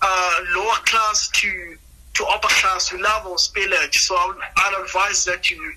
[0.00, 1.76] uh, lower class to
[2.14, 4.00] to upper class, we love our spinach.
[4.06, 5.74] So I I'd advise that you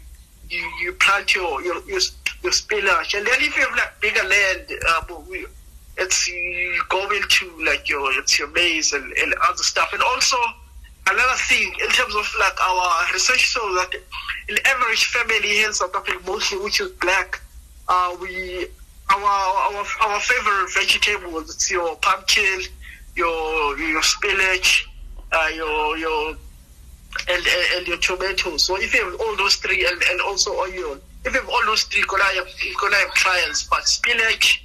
[0.52, 2.00] you, you plant your, your your
[2.44, 5.46] your spinach, and then if you have like bigger land, we,
[5.98, 10.38] it's you go into like your it's your maize and, and other stuff, and also
[11.08, 13.94] another thing in terms of like our research shows that
[14.50, 17.40] in average family here South Africa, mostly which is black,
[17.88, 18.68] uh, we
[19.10, 22.62] our our our favorite vegetables it's your pumpkin,
[23.16, 24.88] your your spinach,
[25.32, 26.36] uh, your your
[27.30, 28.64] and, and and your tomatoes.
[28.64, 31.66] So if you have all those three and, and also onion, if you have all
[31.66, 32.48] those three, gonna have
[32.80, 33.64] gonna have clients.
[33.64, 34.64] But spinach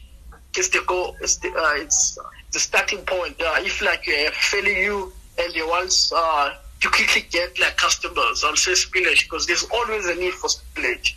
[0.57, 1.17] is the go.
[1.21, 2.19] The uh, it's
[2.53, 3.41] the starting point.
[3.41, 7.77] Uh, if like you have fairly you and they want uh, to quickly get like
[7.77, 11.17] customers, I'll say spinach because there's always a need for spinach.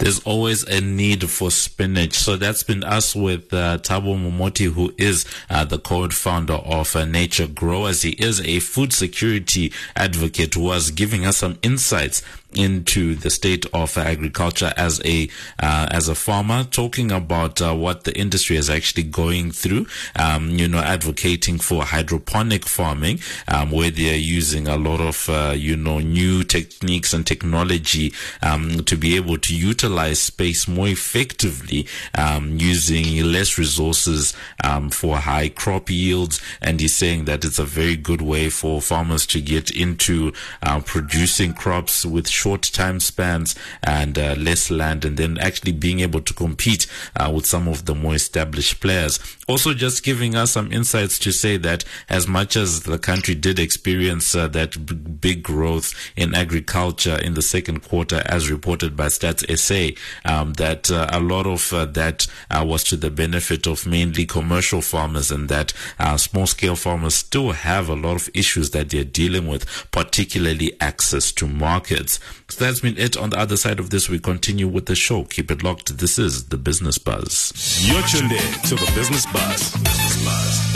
[0.00, 2.14] There's always a need for spinach.
[2.14, 7.04] So that's been us with uh, Thabo Momoti, who is uh, the co-founder of uh,
[7.04, 8.00] Nature Growers.
[8.00, 12.22] He is a food security advocate who was giving us some insights
[12.54, 18.04] into the state of agriculture as a uh, as a farmer, talking about uh, what
[18.04, 19.86] the industry is actually going through.
[20.16, 25.28] Um, you know, advocating for hydroponic farming, um, where they are using a lot of
[25.28, 30.88] uh, you know new techniques and technology um, to be able to utilize space more
[30.88, 34.34] effectively, um, using less resources
[34.64, 36.40] um, for high crop yields.
[36.60, 40.32] And he's saying that it's a very good way for farmers to get into
[40.62, 46.00] uh, producing crops with short time spans and uh, less land, and then actually being
[46.00, 49.18] able to compete uh, with some of the more established players.
[49.50, 53.58] Also, just giving us some insights to say that as much as the country did
[53.58, 59.06] experience uh, that b- big growth in agriculture in the second quarter, as reported by
[59.06, 63.66] Stats SA, um, that uh, a lot of uh, that uh, was to the benefit
[63.66, 65.72] of mainly commercial farmers, and that
[66.16, 71.32] small scale farmers still have a lot of issues that they're dealing with, particularly access
[71.32, 72.20] to markets.
[72.48, 74.08] So that's been it on the other side of this.
[74.08, 75.24] We continue with the show.
[75.24, 75.98] Keep it locked.
[75.98, 77.52] This is the Business Buzz.
[77.82, 79.39] You're tuned in to the Business Buzz.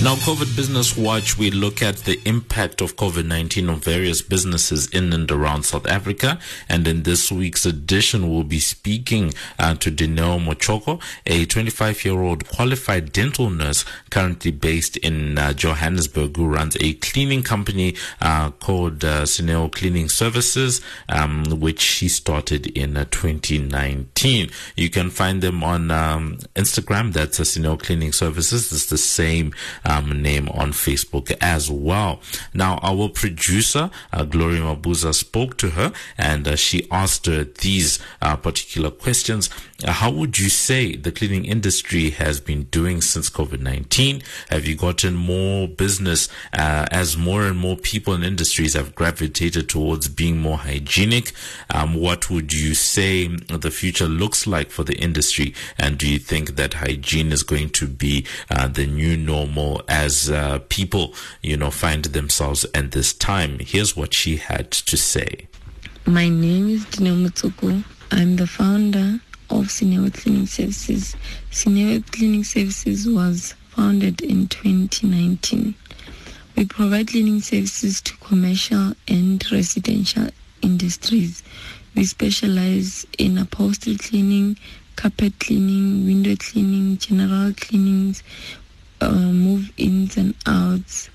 [0.04, 4.20] In our COVID Business Watch, we look at the impact of COVID 19 on various
[4.20, 6.38] businesses in and around South Africa.
[6.68, 12.20] And in this week's edition, we'll be speaking uh, to Dineo Mochoko, a 25 year
[12.20, 18.50] old qualified dental nurse currently based in uh, Johannesburg, who runs a cleaning company uh,
[18.50, 20.82] called uh, Sineo Cleaning Services.
[21.08, 24.50] Um, which she started in uh, 2019.
[24.76, 27.12] You can find them on um, Instagram.
[27.14, 28.53] That's Sineo Cleaning Services.
[28.54, 29.52] It's the same
[29.84, 32.20] um, name on Facebook as well.
[32.52, 37.98] Now, our producer, uh, Gloria Mabuza, spoke to her and uh, she asked her these
[38.22, 39.50] uh, particular questions.
[39.82, 44.22] Uh, how would you say the cleaning industry has been doing since COVID 19?
[44.50, 49.68] Have you gotten more business uh, as more and more people in industries have gravitated
[49.68, 51.32] towards being more hygienic?
[51.70, 55.54] Um, what would you say the future looks like for the industry?
[55.76, 60.30] And do you think that hygiene is going to be uh, the new normal as
[60.30, 63.58] uh, people, you know, find themselves at this time?
[63.58, 65.48] Here's what she had to say.
[66.06, 67.82] My name is Dino Mutsuku.
[68.12, 69.18] I'm the founder
[69.50, 71.16] of Sineo Cleaning Services.
[71.50, 75.74] Sineo Cleaning Services was founded in 2019.
[76.56, 80.28] We provide cleaning services to commercial and residential
[80.62, 81.42] industries.
[81.94, 84.56] We specialize in upholstery cleaning,
[84.96, 88.22] carpet cleaning, window cleaning, general cleanings,
[89.00, 91.10] uh, move ins and outs,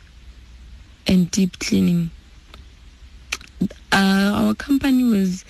[1.07, 2.11] and deep cleaning.
[3.91, 5.43] Uh, our company was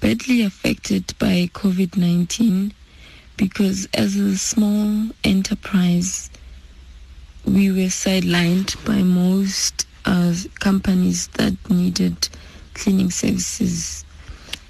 [0.00, 2.72] badly affected by COVID 19
[3.36, 6.30] because, as a small enterprise,
[7.44, 12.28] we were sidelined by most uh, companies that needed
[12.74, 14.04] cleaning services.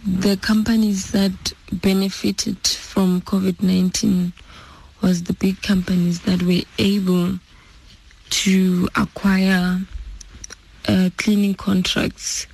[0.07, 4.33] The companies that benefited from COVID-19
[5.03, 7.39] was the big companies that were able
[8.31, 9.81] to acquire
[10.89, 12.47] uh, cleaning contracts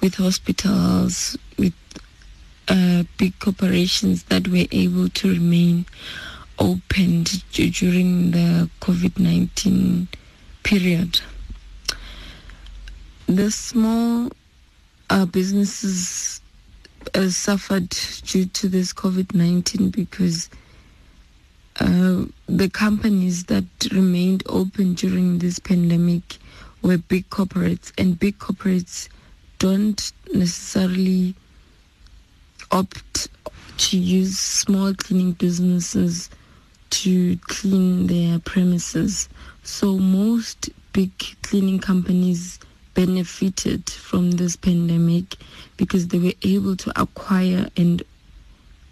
[0.00, 1.74] with hospitals, with
[2.68, 5.86] uh, big corporations that were able to remain
[6.58, 10.06] open during the COVID-19
[10.62, 11.20] period.
[13.26, 14.30] The small
[15.10, 16.40] our businesses
[17.14, 17.90] uh, suffered
[18.24, 20.48] due to this COVID 19 because
[21.80, 26.38] uh, the companies that remained open during this pandemic
[26.82, 29.08] were big corporates, and big corporates
[29.58, 31.34] don't necessarily
[32.70, 33.28] opt
[33.76, 36.30] to use small cleaning businesses
[36.90, 39.28] to clean their premises.
[39.62, 41.10] So most big
[41.42, 42.58] cleaning companies
[42.94, 45.36] benefited from this pandemic
[45.76, 48.02] because they were able to acquire and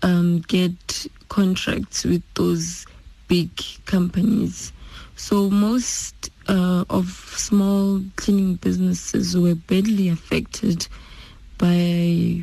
[0.03, 2.87] um, get contracts with those
[3.29, 3.51] big
[3.87, 4.73] companies.
[5.17, 10.89] So most uh, of small cleaning businesses were badly affected
[11.59, 12.43] by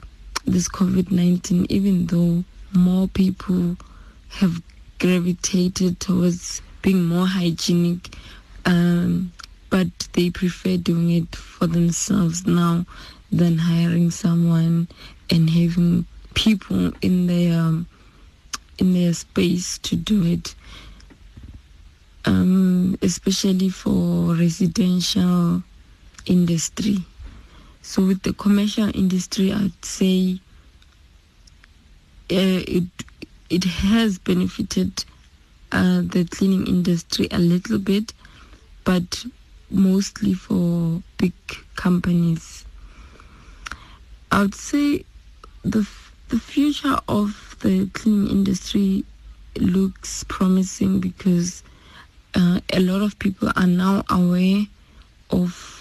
[0.52, 2.44] this COVID-19, even though
[2.74, 3.78] more people
[4.30, 4.62] have
[5.00, 8.16] gravitated towards being more hygienic,
[8.66, 9.32] um,
[9.70, 12.86] but they prefer doing it for themselves now
[13.32, 14.88] than hiring someone
[15.30, 17.88] and having people in their um,
[18.78, 20.56] in their space to do it.
[22.26, 25.64] Um, especially for residential
[26.26, 27.06] industry.
[27.90, 30.40] So with the commercial industry, I'd say
[32.32, 32.84] uh, it
[33.50, 35.04] it has benefited
[35.72, 38.14] uh, the cleaning industry a little bit,
[38.84, 39.26] but
[39.72, 41.34] mostly for big
[41.78, 42.64] companies.
[44.32, 45.04] I would say
[45.64, 45.90] the
[46.28, 49.04] the future of the cleaning industry
[49.58, 51.64] looks promising because
[52.36, 54.68] uh, a lot of people are now aware
[55.32, 55.79] of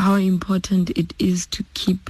[0.00, 2.08] how important it is to keep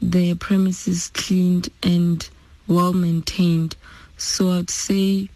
[0.00, 2.30] their premises cleaned and
[2.68, 3.74] well maintained.
[4.16, 5.28] So I'd say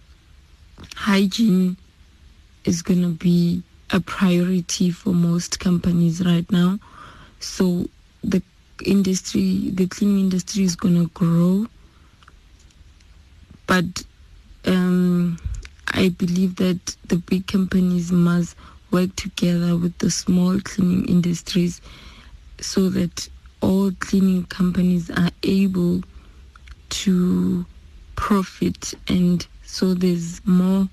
[0.95, 1.77] hygiene
[2.65, 6.79] is going to be a priority for most companies right now.
[7.41, 7.89] So
[8.23, 8.43] the
[8.85, 11.67] industry, the cleaning industry is going to grow.
[13.67, 14.05] But
[14.67, 15.37] um,
[15.89, 18.55] I believe that the big companies must
[18.91, 21.81] work together with the small cleaning industries
[22.61, 23.29] so that
[23.61, 26.03] all cleaning companies are able
[26.89, 27.65] to
[28.17, 30.89] profit and so there's more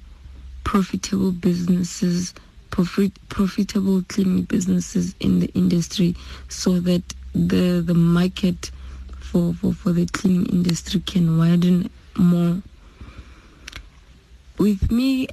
[0.63, 2.33] profitable businesses
[2.75, 6.13] profit, profitable cleaning businesses in the industry
[6.49, 7.01] so that
[7.33, 8.69] the the market
[9.19, 12.61] for, for, for the cleaning industry can widen more.
[14.57, 15.27] With me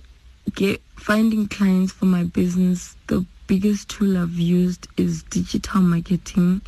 [0.54, 6.60] get finding clients for my business the biggest tool i've used is digital marketing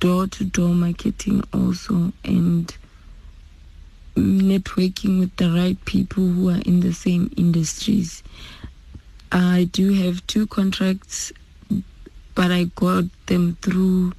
[0.00, 2.76] door-to-door marketing also and
[4.16, 8.22] networking with the right people who are in the same industries.
[9.30, 11.32] I do have two contracts
[12.34, 14.12] but i got them through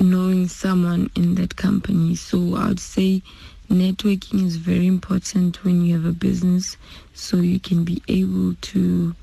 [0.00, 2.16] knowing someone in that company.
[2.16, 3.22] So i would say
[3.68, 6.76] networking is very important when you have a business
[7.14, 9.14] so you can be able to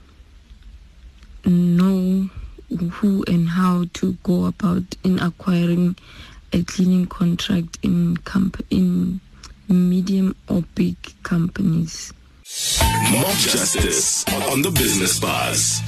[1.46, 2.30] know
[2.92, 5.96] who and how to go about in acquiring
[6.54, 9.20] a cleaning contract in comp- in
[9.68, 12.12] medium or big companies.
[13.12, 15.82] Mob Justice on the Business Buzz.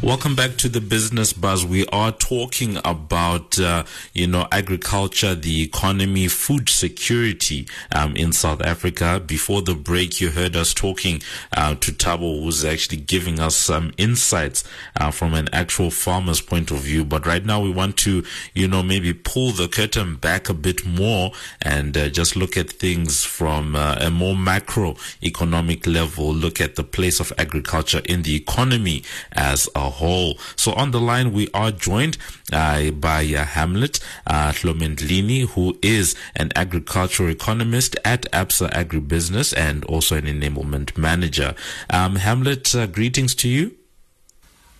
[0.00, 1.66] Welcome back to the Business Buzz.
[1.66, 3.82] We are talking about, uh,
[4.14, 9.20] you know, agriculture, the economy, food security um, in South Africa.
[9.24, 11.20] Before the break, you heard us talking
[11.52, 14.62] uh, to Thabo, who's actually giving us some insights
[14.94, 17.04] uh, from an actual farmer's point of view.
[17.04, 18.24] But right now, we want to,
[18.54, 22.70] you know, maybe pull the curtain back a bit more and uh, just look at
[22.70, 24.94] things from uh, a more macro
[25.24, 26.32] economic level.
[26.32, 30.38] Look at the place of agriculture in the economy as whole.
[30.56, 32.18] So on the line, we are joined
[32.52, 40.16] uh, by uh, Hamlet uh, who is an agricultural economist at Absa Agribusiness and also
[40.16, 41.54] an enablement manager.
[41.90, 43.74] Um, Hamlet, uh, greetings to you.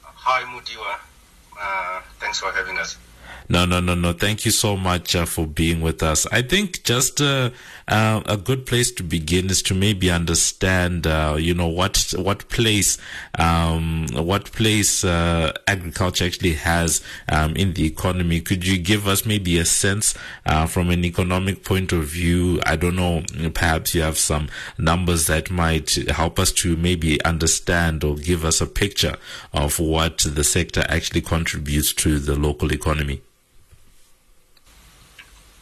[0.03, 0.99] Hi, Mudiwa.
[1.61, 2.97] Uh, thanks for having us.
[3.51, 4.13] No, no, no, no.
[4.13, 6.27] Thank you so much uh, for being with us.
[6.27, 7.49] I think just uh,
[7.89, 12.47] uh, a good place to begin is to maybe understand, uh, you know, what what
[12.51, 12.99] place,
[13.39, 18.43] um, what place uh, agriculture actually has um, in the economy.
[18.43, 22.61] Could you give us maybe a sense uh, from an economic point of view?
[22.67, 23.23] I don't know.
[23.55, 28.61] Perhaps you have some numbers that might help us to maybe understand or give us
[28.61, 29.17] a picture
[29.55, 33.23] of what the sector actually contributes to the local economy.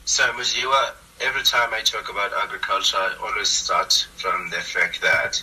[0.09, 5.43] So, Muziwa, every time I talk about agriculture, I always start from the fact that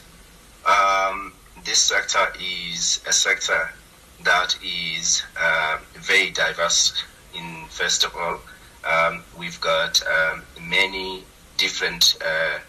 [0.66, 1.34] um,
[1.66, 3.74] this sector is a sector
[4.24, 6.94] that is uh, very diverse.
[7.34, 8.40] In first of all,
[8.90, 11.26] um, we've got um, many
[11.58, 12.60] different uh,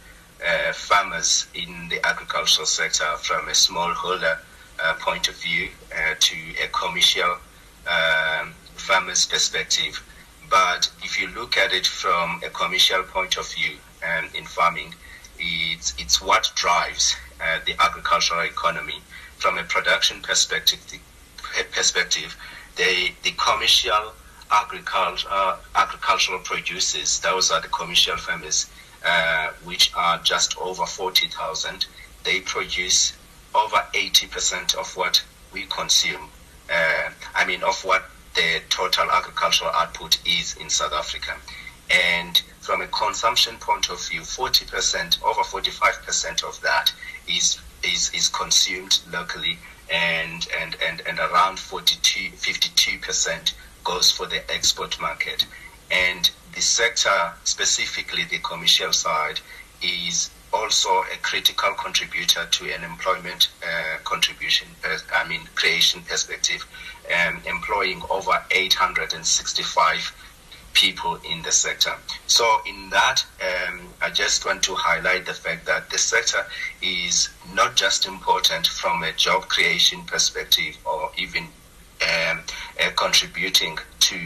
[0.44, 4.38] uh, farmers in the agricultural sector, from a smallholder
[4.82, 7.36] uh, point of view uh, to a commercial
[7.86, 10.02] um, farmer's perspective
[10.50, 14.94] But if you look at it from a commercial point of view um, in farming,
[15.38, 19.00] it's, it's what drives uh, the agricultural economy
[19.36, 20.80] from a production perspective.
[21.72, 22.36] perspective
[22.76, 24.12] the, the commercial
[24.50, 28.68] agriculture, uh, agricultural producers, those are the commercial farmers,
[29.04, 31.86] uh, which are just over 40,000.
[32.24, 33.16] They produce
[33.54, 35.22] over 80% of what
[35.52, 36.28] we consume.
[36.72, 38.04] Uh, I mean, of what
[38.34, 41.36] the total agricultural output is in South Africa.
[41.90, 46.92] And from a consumption point of view, 40%, over 45% of that
[47.28, 49.58] is, is, is consumed locally
[49.92, 53.52] and, and, and, and around 42, 52%
[53.84, 55.46] goes for the export market.
[55.90, 59.40] And the sector, specifically the commercial side,
[59.82, 66.64] is also a critical contributor to an employment uh, contribution, uh, I mean, creation perspective,
[67.12, 70.12] um, employing over 865
[70.72, 71.94] people in the sector.
[72.26, 76.46] So, in that, um, I just want to highlight the fact that the sector
[76.82, 81.44] is not just important from a job creation perspective or even
[82.02, 82.40] um,
[82.80, 84.16] uh, contributing to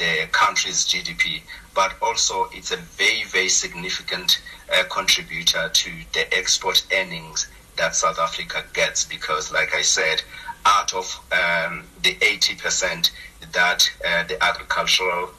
[0.00, 1.42] the country's GDP,
[1.74, 4.40] but also it's a very, very significant
[4.72, 10.22] uh, contributor to the export earnings that South Africa gets because, like I said,
[10.64, 13.10] out of um, the 80%
[13.52, 15.30] that uh, the agricultural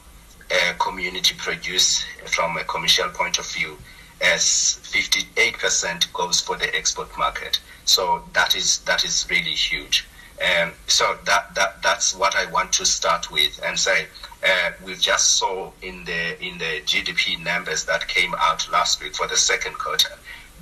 [0.50, 3.76] uh, community produce from a commercial point of view,
[4.20, 7.58] as 58% goes for the export market.
[7.84, 10.06] So that is that is really huge.
[10.42, 14.06] Um, so that, that that's what I want to start with and say
[14.44, 19.14] uh, we just saw in the in the GDP numbers that came out last week
[19.14, 20.08] for the second quarter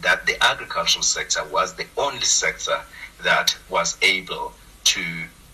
[0.02, 2.80] that the agricultural sector was the only sector
[3.22, 4.52] that was able
[4.84, 5.02] to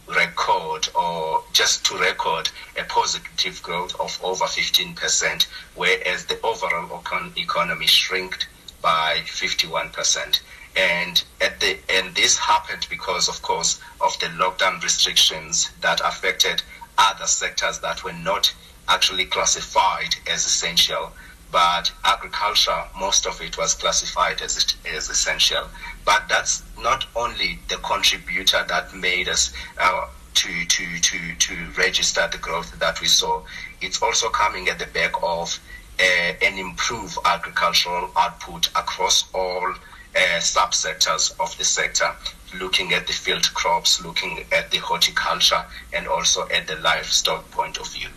[0.08, 2.48] record or just to record
[2.78, 7.02] a positive growth of over 15%, whereas the overall
[7.36, 8.46] economy shrinked
[8.82, 10.40] by 51%
[10.76, 16.62] and at the and this happened because of course of the lockdown restrictions that affected
[16.98, 18.52] other sectors that were not
[18.88, 21.12] actually classified as essential.
[21.50, 25.68] But agriculture most of it was classified as as essential.
[26.04, 32.28] But that's not only the contributor that made us uh, to to to to register
[32.30, 33.42] the growth that we saw.
[33.80, 35.58] It's also coming at the back of
[35.98, 39.74] uh, an improved agricultural output across all
[40.16, 42.10] uh, subsectors of the sector,
[42.58, 47.78] looking at the field crops, looking at the horticulture, and also at the livestock point
[47.78, 48.08] of view.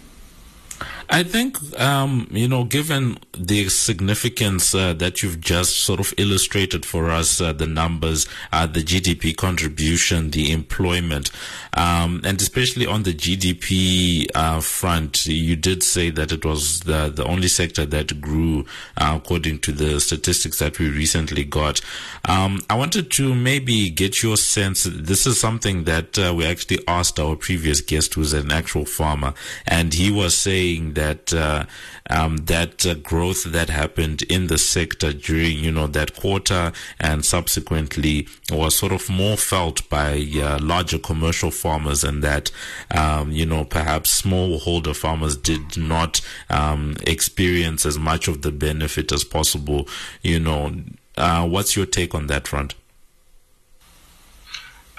[1.12, 6.86] I think, um, you know, given the significance uh, that you've just sort of illustrated
[6.86, 11.32] for us, uh, the numbers, uh, the GDP contribution, the employment,
[11.74, 17.10] um, and especially on the GDP uh, front, you did say that it was the,
[17.10, 18.66] the only sector that grew
[18.98, 21.82] uh, according to the statistics that we recently got.
[22.26, 24.84] Um, I wanted to maybe get your sense.
[24.84, 29.34] This is something that uh, we actually asked our previous guest, who's an actual farmer,
[29.66, 30.99] and he was saying that
[31.34, 31.66] uh,
[32.10, 37.26] um, that uh, growth that happened in the sector during you know that quarter and
[37.26, 42.52] subsequently was sort of more felt by uh, larger commercial farmers, and that
[42.92, 49.12] um, you know perhaps smallholder farmers did not um, experience as much of the benefit
[49.12, 49.88] as possible.
[50.22, 50.76] You know,
[51.18, 52.76] uh, what's your take on that front?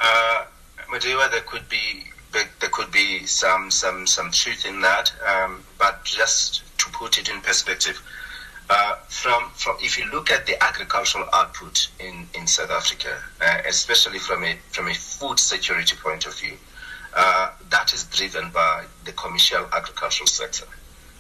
[0.03, 0.45] Uh,
[1.31, 5.13] there could be there, could be some some some truth in that.
[5.27, 8.01] Um, but just to put it in perspective,
[8.69, 13.59] uh, from from if you look at the agricultural output in in South Africa, uh,
[13.67, 16.57] especially from a from a food security point of view,
[17.15, 20.67] uh, that is driven by the commercial agricultural sector,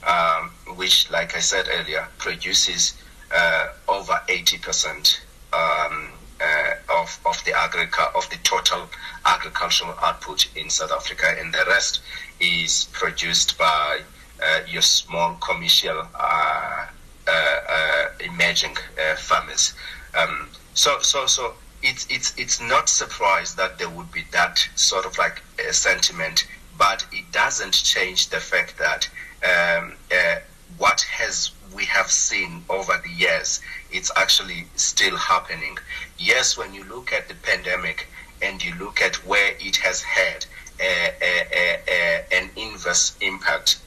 [0.06, 2.94] um, which, like I said earlier, produces
[3.34, 5.20] uh, over eighty percent.
[5.52, 8.88] Um, uh, of of the agric- of the total
[9.26, 12.00] agricultural output in South Africa, and the rest
[12.40, 14.00] is produced by
[14.42, 16.86] uh, your small commercial uh,
[17.28, 18.76] uh, emerging
[19.16, 19.74] farmers.
[20.18, 25.06] Um, so so so it's it's it's not surprised that there would be that sort
[25.06, 26.46] of like a sentiment,
[26.78, 29.08] but it doesn't change the fact that
[29.44, 29.92] um,
[30.78, 33.60] what has we have seen over the years,
[33.92, 35.76] it's actually still happening.
[36.22, 38.06] Yes, when you look at the pandemic
[38.42, 40.44] and you look at where it has had
[40.78, 43.80] a, a, a, an inverse impact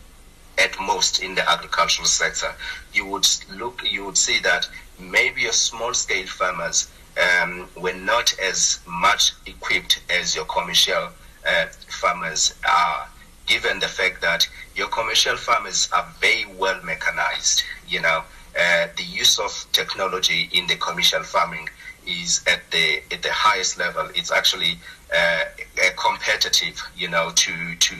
[0.57, 2.55] at most in the agricultural sector,
[2.91, 4.67] you would look, you would see that
[4.99, 6.89] maybe your small scale farmers
[7.21, 11.09] um, were not as much equipped as your commercial
[11.47, 13.07] uh, farmers are
[13.45, 17.61] given the fact that your commercial farmers are very well mechanized.
[17.87, 18.23] You know,
[18.59, 21.69] uh, the use of technology in the commercial farming
[22.05, 24.09] is at the at the highest level.
[24.15, 24.77] It's actually
[25.15, 25.43] uh,
[25.97, 27.95] competitive, you know, to to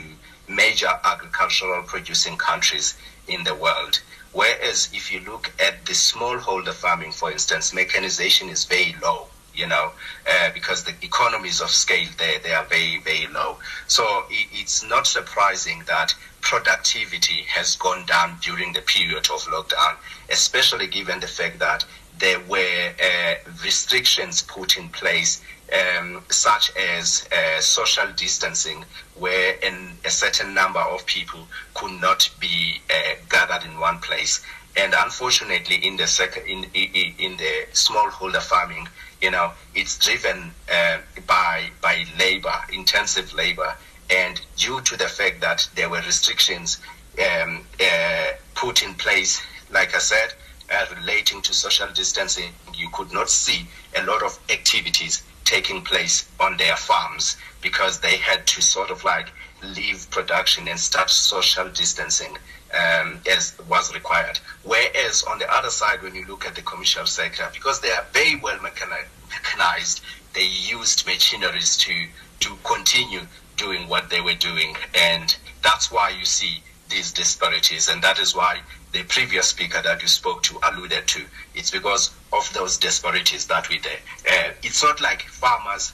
[0.48, 2.96] major agricultural producing countries
[3.28, 4.00] in the world.
[4.32, 9.66] Whereas if you look at the smallholder farming, for instance, mechanization is very low you
[9.66, 9.92] know,
[10.28, 13.56] uh, because the economies of scale there they are very very low.
[13.86, 19.96] So it, it's not surprising that productivity has gone down during the period of lockdown,
[20.30, 21.84] especially given the fact that
[22.18, 23.34] there were uh,
[23.64, 25.42] restrictions put in place,
[25.72, 28.84] um, such as uh, social distancing,
[29.16, 34.44] where in a certain number of people could not be uh, gathered in one place.
[34.76, 38.88] And unfortunately, in the second, in, in, in the smallholder farming,
[39.20, 43.74] you know, it's driven uh, by by labor, intensive labor,
[44.10, 46.78] and due to the fact that there were restrictions
[47.18, 49.40] um, uh, put in place,
[49.70, 50.34] like I said,
[50.72, 56.28] uh, relating to social distancing, you could not see a lot of activities taking place
[56.40, 59.30] on their farms because they had to sort of like
[59.76, 62.36] leave production and start social distancing
[62.74, 64.38] um, as was required.
[64.62, 68.04] Whereas on the other side, when you look at the commercial sector, because they are
[68.12, 70.02] very well mechanized,
[70.32, 72.06] they used machineries to
[72.40, 73.20] to continue
[73.56, 78.34] doing what they were doing, and that's why you see these disparities, and that is
[78.34, 78.60] why
[78.94, 81.20] the previous speaker that you spoke to alluded to.
[81.54, 83.98] It's because of those disparities that we there.
[84.30, 85.92] Uh, it's not like farmers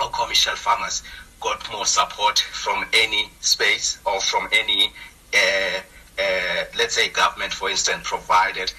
[0.00, 1.02] or commercial farmers
[1.40, 4.92] got more support from any space or from any,
[5.34, 5.80] uh,
[6.18, 8.70] uh, let's say, government, for instance, provided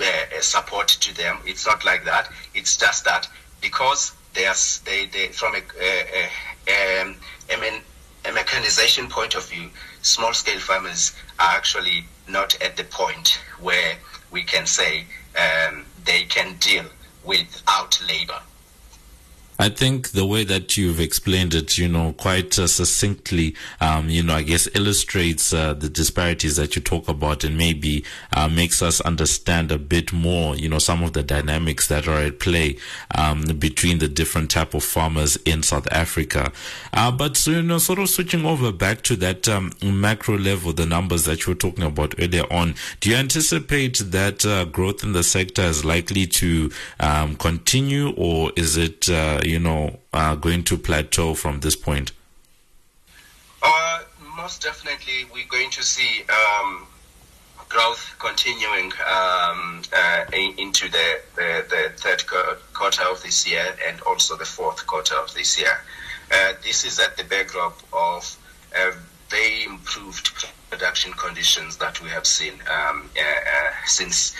[0.00, 1.38] uh, support to them.
[1.46, 2.30] It's not like that.
[2.54, 3.26] It's just that
[3.62, 4.54] because they are
[4.84, 7.16] they, they from a, a, um,
[8.26, 9.70] a mechanization point of view,
[10.02, 13.96] small scale farmers are actually not at the point where
[14.30, 15.04] we can say
[15.36, 16.84] um, they can deal
[17.24, 18.40] without labor.
[19.58, 24.22] I think the way that you've explained it, you know, quite uh, succinctly, um, you
[24.22, 28.82] know, I guess illustrates uh, the disparities that you talk about and maybe uh, makes
[28.82, 32.76] us understand a bit more, you know, some of the dynamics that are at play
[33.14, 36.52] um, between the different type of farmers in South Africa.
[36.92, 40.86] Uh, but, you know, sort of switching over back to that um, macro level, the
[40.86, 45.12] numbers that you were talking about earlier on, do you anticipate that uh, growth in
[45.12, 50.64] the sector is likely to um, continue or is it uh, you know, uh, going
[50.64, 52.12] to plateau from this point?
[53.62, 54.00] Uh,
[54.36, 56.86] most definitely, we're going to see um,
[57.68, 62.22] growth continuing um, uh, into the, the, the, third
[62.72, 65.80] quarter of this year and also the fourth quarter of this year.
[66.32, 68.38] Uh, this is at the backdrop of
[69.28, 70.30] very improved
[70.70, 74.34] production conditions that we have seen um, uh, uh, since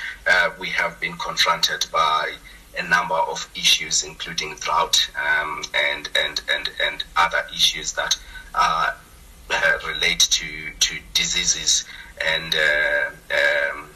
[0.60, 2.32] we have been confronted by
[2.78, 8.16] a number of issues, including drought um, and, and, and, and other issues that
[8.54, 8.92] uh,
[9.86, 10.46] relate to,
[10.80, 11.84] to diseases
[12.24, 13.88] and uh, um,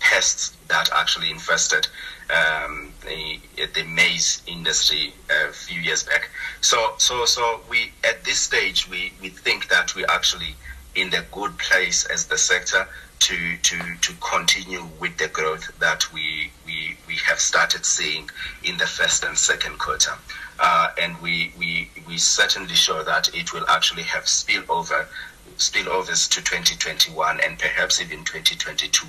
[0.00, 1.86] pests that actually infested
[2.30, 3.38] um, the,
[3.74, 6.30] the maize industry a few years back.
[6.60, 10.54] So, so, so we at this stage we, we think that we actually
[10.94, 12.88] in the good place as the sector
[13.20, 18.30] to to to continue with the growth that we we we have started seeing
[18.64, 20.12] in the first and second quarter,
[20.60, 25.06] uh, and we we we certainly sure that it will actually have spillover
[25.58, 29.06] spillovers to 2021 and perhaps even 2022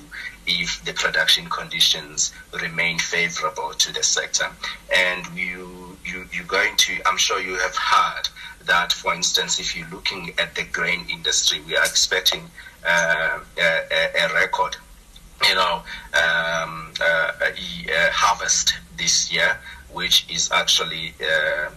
[0.47, 4.47] if the production conditions remain favorable to the sector.
[4.95, 8.30] And you, you, you're going to, I'm sure you have heard
[8.66, 12.49] that, for instance, if you're looking at the grain industry, we are expecting
[12.86, 14.75] a, a, record,
[15.47, 17.32] you know, um, uh,
[18.11, 19.57] harvest this year,
[19.91, 21.69] which is actually uh,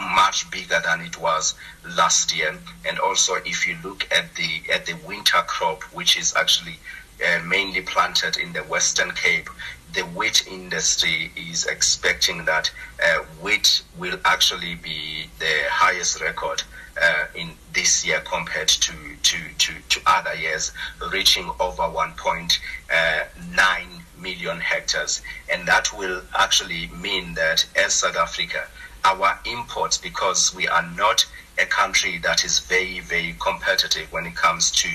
[0.00, 1.54] much bigger than it was
[1.96, 2.56] last year.
[2.86, 6.78] And also, if you look at the at the winter crop, which is actually
[7.26, 9.48] uh, mainly planted in the Western Cape,
[9.92, 12.70] the wheat industry is expecting that
[13.02, 16.62] uh, wheat will actually be the highest record
[17.00, 18.92] uh, in this year compared to,
[19.22, 20.72] to, to, to other years,
[21.12, 22.58] reaching over 1.9
[22.90, 25.22] uh, hectares.
[25.52, 28.66] And that will actually mean that as South Africa,
[29.04, 31.26] our imports, because we are not
[31.58, 34.88] a country that is very, very competitive when it comes to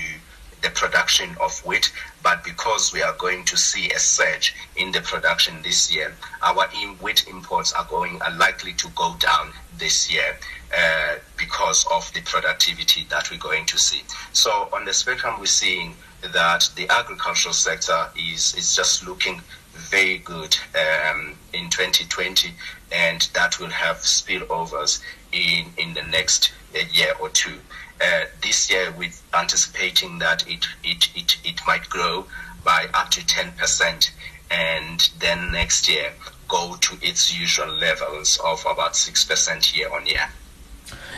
[0.64, 1.92] the production of wheat,
[2.22, 6.66] but because we are going to see a surge in the production this year, our
[7.02, 10.38] wheat imports are going are likely to go down this year
[10.76, 14.02] uh, because of the productivity that we're going to see.
[14.32, 15.94] So on the spectrum, we're seeing
[16.32, 19.42] that the agricultural sector is is just looking
[19.74, 22.52] very good um, in 2020,
[22.90, 25.02] and that will have spillovers
[25.32, 27.58] in in the next uh, year or two.
[28.00, 32.26] Uh, this year, we're anticipating that it, it, it, it might grow
[32.64, 34.10] by up to 10%,
[34.50, 36.12] and then next year
[36.48, 40.28] go to its usual levels of about 6% year on year.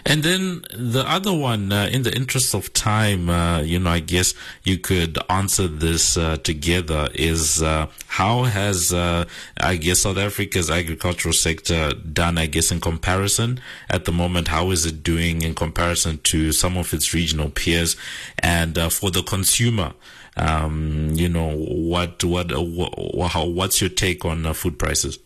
[0.09, 3.99] And then the other one, uh, in the interest of time, uh, you know, I
[3.99, 9.25] guess you could answer this uh, together is uh, how has, uh,
[9.57, 13.59] I guess, South Africa's agricultural sector done, I guess, in comparison
[13.91, 14.47] at the moment?
[14.47, 17.97] How is it doing in comparison to some of its regional peers?
[18.39, 19.93] And uh, for the consumer,
[20.37, 25.19] um, you know, what, what, what, how, what's your take on food prices?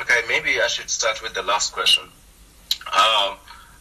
[0.00, 2.02] Okay, maybe I should start with the last question.
[2.92, 3.36] Um,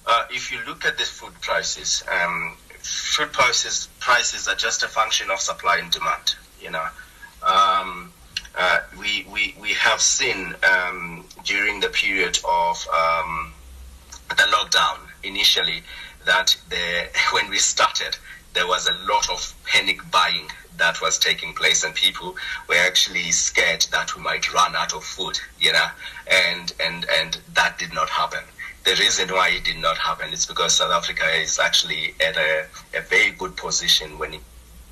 [0.05, 4.88] uh, if you look at the food prices, um, food prices prices are just a
[4.88, 6.36] function of supply and demand.
[6.62, 6.88] You know,
[7.43, 8.12] um,
[8.57, 13.53] uh, we, we we have seen um, during the period of um,
[14.30, 15.84] the lockdown initially
[16.26, 18.18] that the when we started
[18.53, 20.47] there was a lot of panic buying
[20.78, 22.36] that was taking place and people
[22.68, 25.88] were actually scared that we might run out of food you know
[26.28, 28.43] and and and that did not happen
[28.90, 32.66] the reason why it did not happen is because South Africa is actually at a,
[32.96, 34.34] a very good position when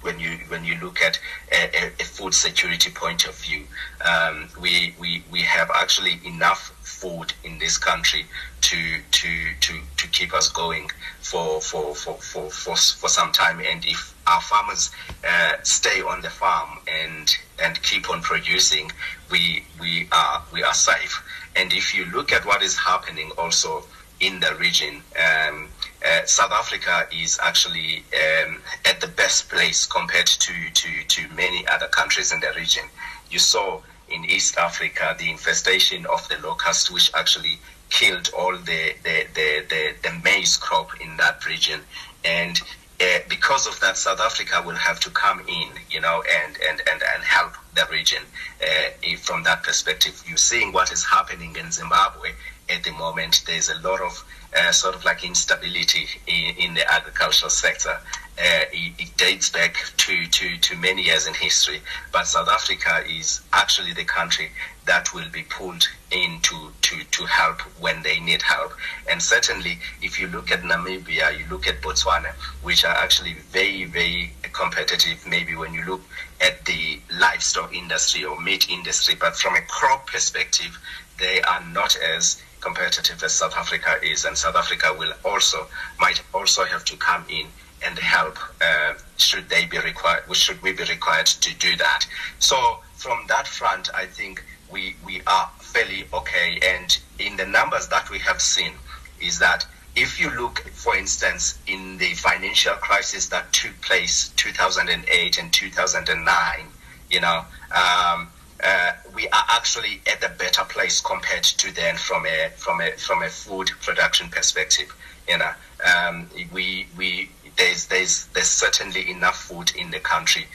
[0.01, 1.19] when you when you look at
[1.51, 3.63] a, a food security point of view.
[4.05, 8.25] Um, we, we we have actually enough food in this country
[8.61, 8.77] to
[9.11, 9.29] to
[9.61, 10.89] to, to keep us going
[11.21, 13.59] for for, for, for, for, for some time.
[13.59, 14.91] And if our farmers
[15.27, 18.91] uh, stay on the farm and and keep on producing,
[19.31, 21.23] we we are we are safe.
[21.57, 23.83] And if you look at what is happening also
[24.19, 25.69] in the region, um,
[26.05, 31.67] uh, South Africa is actually um, at the best place compared to, to, to many
[31.67, 32.83] other countries in the region.
[33.31, 37.57] You saw in East Africa the infestation of the locust, which actually
[37.89, 41.79] killed all the, the, the, the, the maize crop in that region.
[42.23, 42.59] And
[42.99, 46.81] uh, because of that, South Africa will have to come in, you know, and, and,
[46.91, 48.23] and, and help the region
[48.61, 50.23] uh, from that perspective.
[50.27, 52.31] You're seeing what is happening in Zimbabwe
[52.69, 53.43] at the moment.
[53.45, 54.25] There's a lot of
[54.57, 57.99] uh, sort of like instability in, in the agricultural sector.
[58.39, 61.81] Uh, it, it, dates back to, to, to many years in history,
[62.11, 64.51] but South Africa is actually the country
[64.85, 68.71] that will be pulled in to, to, to help when they need help.
[69.09, 72.31] And certainly, if you look at Namibia, you look at Botswana,
[72.61, 76.01] which are actually very, very competitive, maybe when you look
[76.39, 80.77] at the livestock industry or meat industry, but from a crop perspective,
[81.19, 85.67] they are not as competitive as South Africa is, and South Africa will also
[85.99, 87.47] might also have to come in
[87.85, 92.05] and help uh, should they be required should we be required to do that.
[92.39, 96.59] So from that front i think we we are fairly okay.
[96.63, 98.73] And in the numbers that we have seen
[99.21, 99.65] is that
[99.95, 106.65] if you look for instance in the financial crisis that took place 2008 and 2009
[107.09, 108.27] you know um,
[108.63, 112.91] uh, we are actually at a better place compared to then from a from a
[112.91, 114.93] from a food production perspective
[115.27, 115.51] you know.
[115.85, 120.47] Um, we we there's there's there's certainly enough food in the country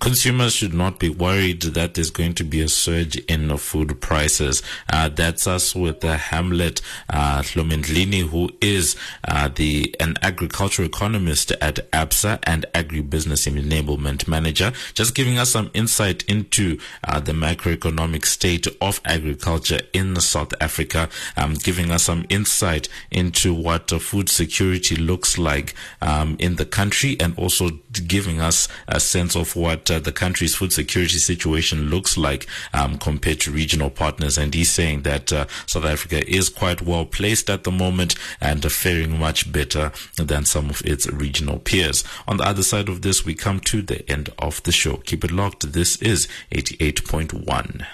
[0.00, 4.62] consumers should not be worried that there's going to be a surge in food prices.
[4.92, 8.96] Uh, that's us with uh, Hamlet uh, Hlomendlini, who is
[9.26, 15.70] uh, the an agricultural economist at ABSA and agribusiness enablement manager, just giving us some
[15.74, 22.24] insight into uh, the macroeconomic state of agriculture in South Africa, um, giving us some
[22.28, 27.70] insight into what uh, food security looks like um, in the country, and also
[28.06, 32.98] giving us a sense of what uh, the country's food security situation looks like um,
[32.98, 34.36] compared to regional partners.
[34.36, 38.70] And he's saying that uh, South Africa is quite well placed at the moment and
[38.70, 42.04] faring much better than some of its regional peers.
[42.28, 44.98] On the other side of this, we come to the end of the show.
[44.98, 45.72] Keep it locked.
[45.72, 47.86] This is 88.1.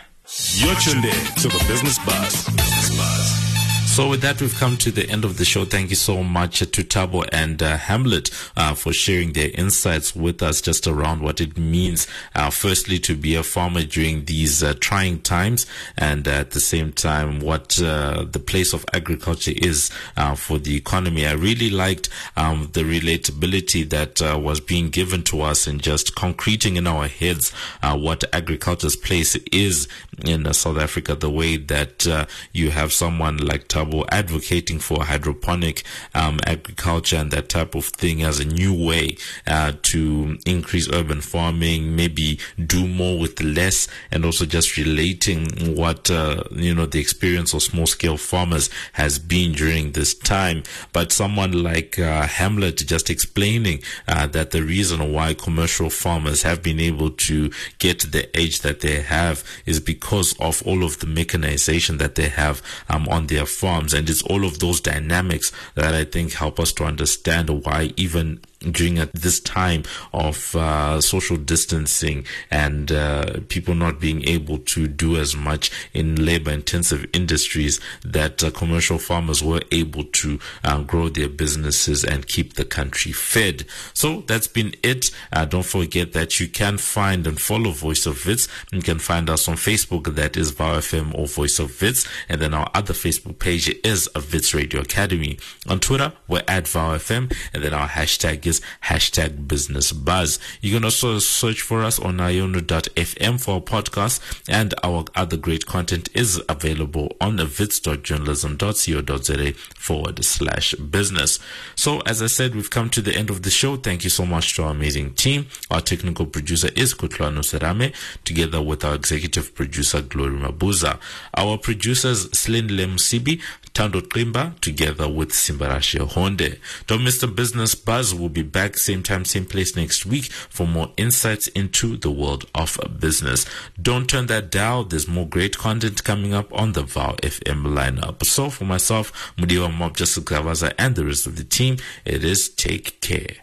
[0.54, 2.48] You're tuned in to the Business Buzz.
[2.48, 3.59] Business.
[3.90, 5.64] So with that, we've come to the end of the show.
[5.64, 10.44] Thank you so much to Thabo and uh, Hamlet uh, for sharing their insights with
[10.44, 14.74] us just around what it means, uh, firstly, to be a farmer during these uh,
[14.78, 15.66] trying times,
[15.98, 20.76] and at the same time, what uh, the place of agriculture is uh, for the
[20.76, 21.26] economy.
[21.26, 26.76] I really liked um, the relatability that was being given to us and just concreting
[26.76, 27.50] in our heads
[27.82, 29.88] what agriculture's place is
[30.24, 32.06] in South Africa, the way that
[32.52, 33.79] you have someone like Thabo
[34.10, 39.16] advocating for hydroponic um, agriculture and that type of thing as a new way
[39.46, 46.10] uh, to increase urban farming, maybe do more with less, and also just relating what
[46.10, 50.62] uh, you know the experience of small scale farmers has been during this time.
[50.92, 56.62] But someone like uh, Hamlet just explaining uh, that the reason why commercial farmers have
[56.62, 61.06] been able to get the age that they have is because of all of the
[61.06, 63.46] mechanization that they have um, on their
[63.78, 68.40] and it's all of those dynamics that I think help us to understand why even
[68.60, 69.82] during this time
[70.12, 76.24] of uh, social distancing and uh, people not being able to do as much in
[76.26, 82.26] labor intensive industries that uh, commercial farmers were able to uh, grow their businesses and
[82.26, 83.64] keep the country fed.
[83.94, 85.10] So that's been it.
[85.32, 88.46] Uh, don't forget that you can find and follow Voice of Wits.
[88.72, 92.06] You can find us on Facebook, that is VOW or Voice of Wits.
[92.28, 95.38] And then our other Facebook page is a Wits Radio Academy.
[95.66, 100.38] On Twitter, we're at VOW and then our hashtag is hashtag business buzz.
[100.60, 105.64] You can also search for us on iono.fm for our podcast and our other great
[105.64, 111.38] content is available on wits.journalism.co.za forward slash business.
[111.74, 113.76] So as I said, we've come to the end of the show.
[113.76, 115.46] Thank you so much to our amazing team.
[115.70, 117.94] Our technical producer is Kutlano Serame
[118.24, 120.98] together with our executive producer Glory Mabuza.
[121.36, 123.40] Our producers Slin Lemsibi,
[123.72, 126.58] Tando Krimba together with Simbarashi Honde.
[126.86, 128.14] Don't miss the business buzz.
[128.14, 132.46] We'll be back same time, same place next week for more insights into the world
[132.54, 133.46] of business.
[133.80, 134.84] Don't turn that dial.
[134.84, 138.24] There's more great content coming up on the VOW FM lineup.
[138.24, 142.48] So for myself, Mudiwa Mob Justice Gavaza and the rest of the team, it is
[142.48, 143.36] take care.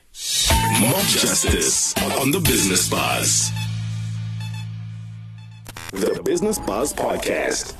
[0.82, 3.52] Mob Justice on the Business Buzz.
[5.92, 7.76] The Business Buzz Podcast.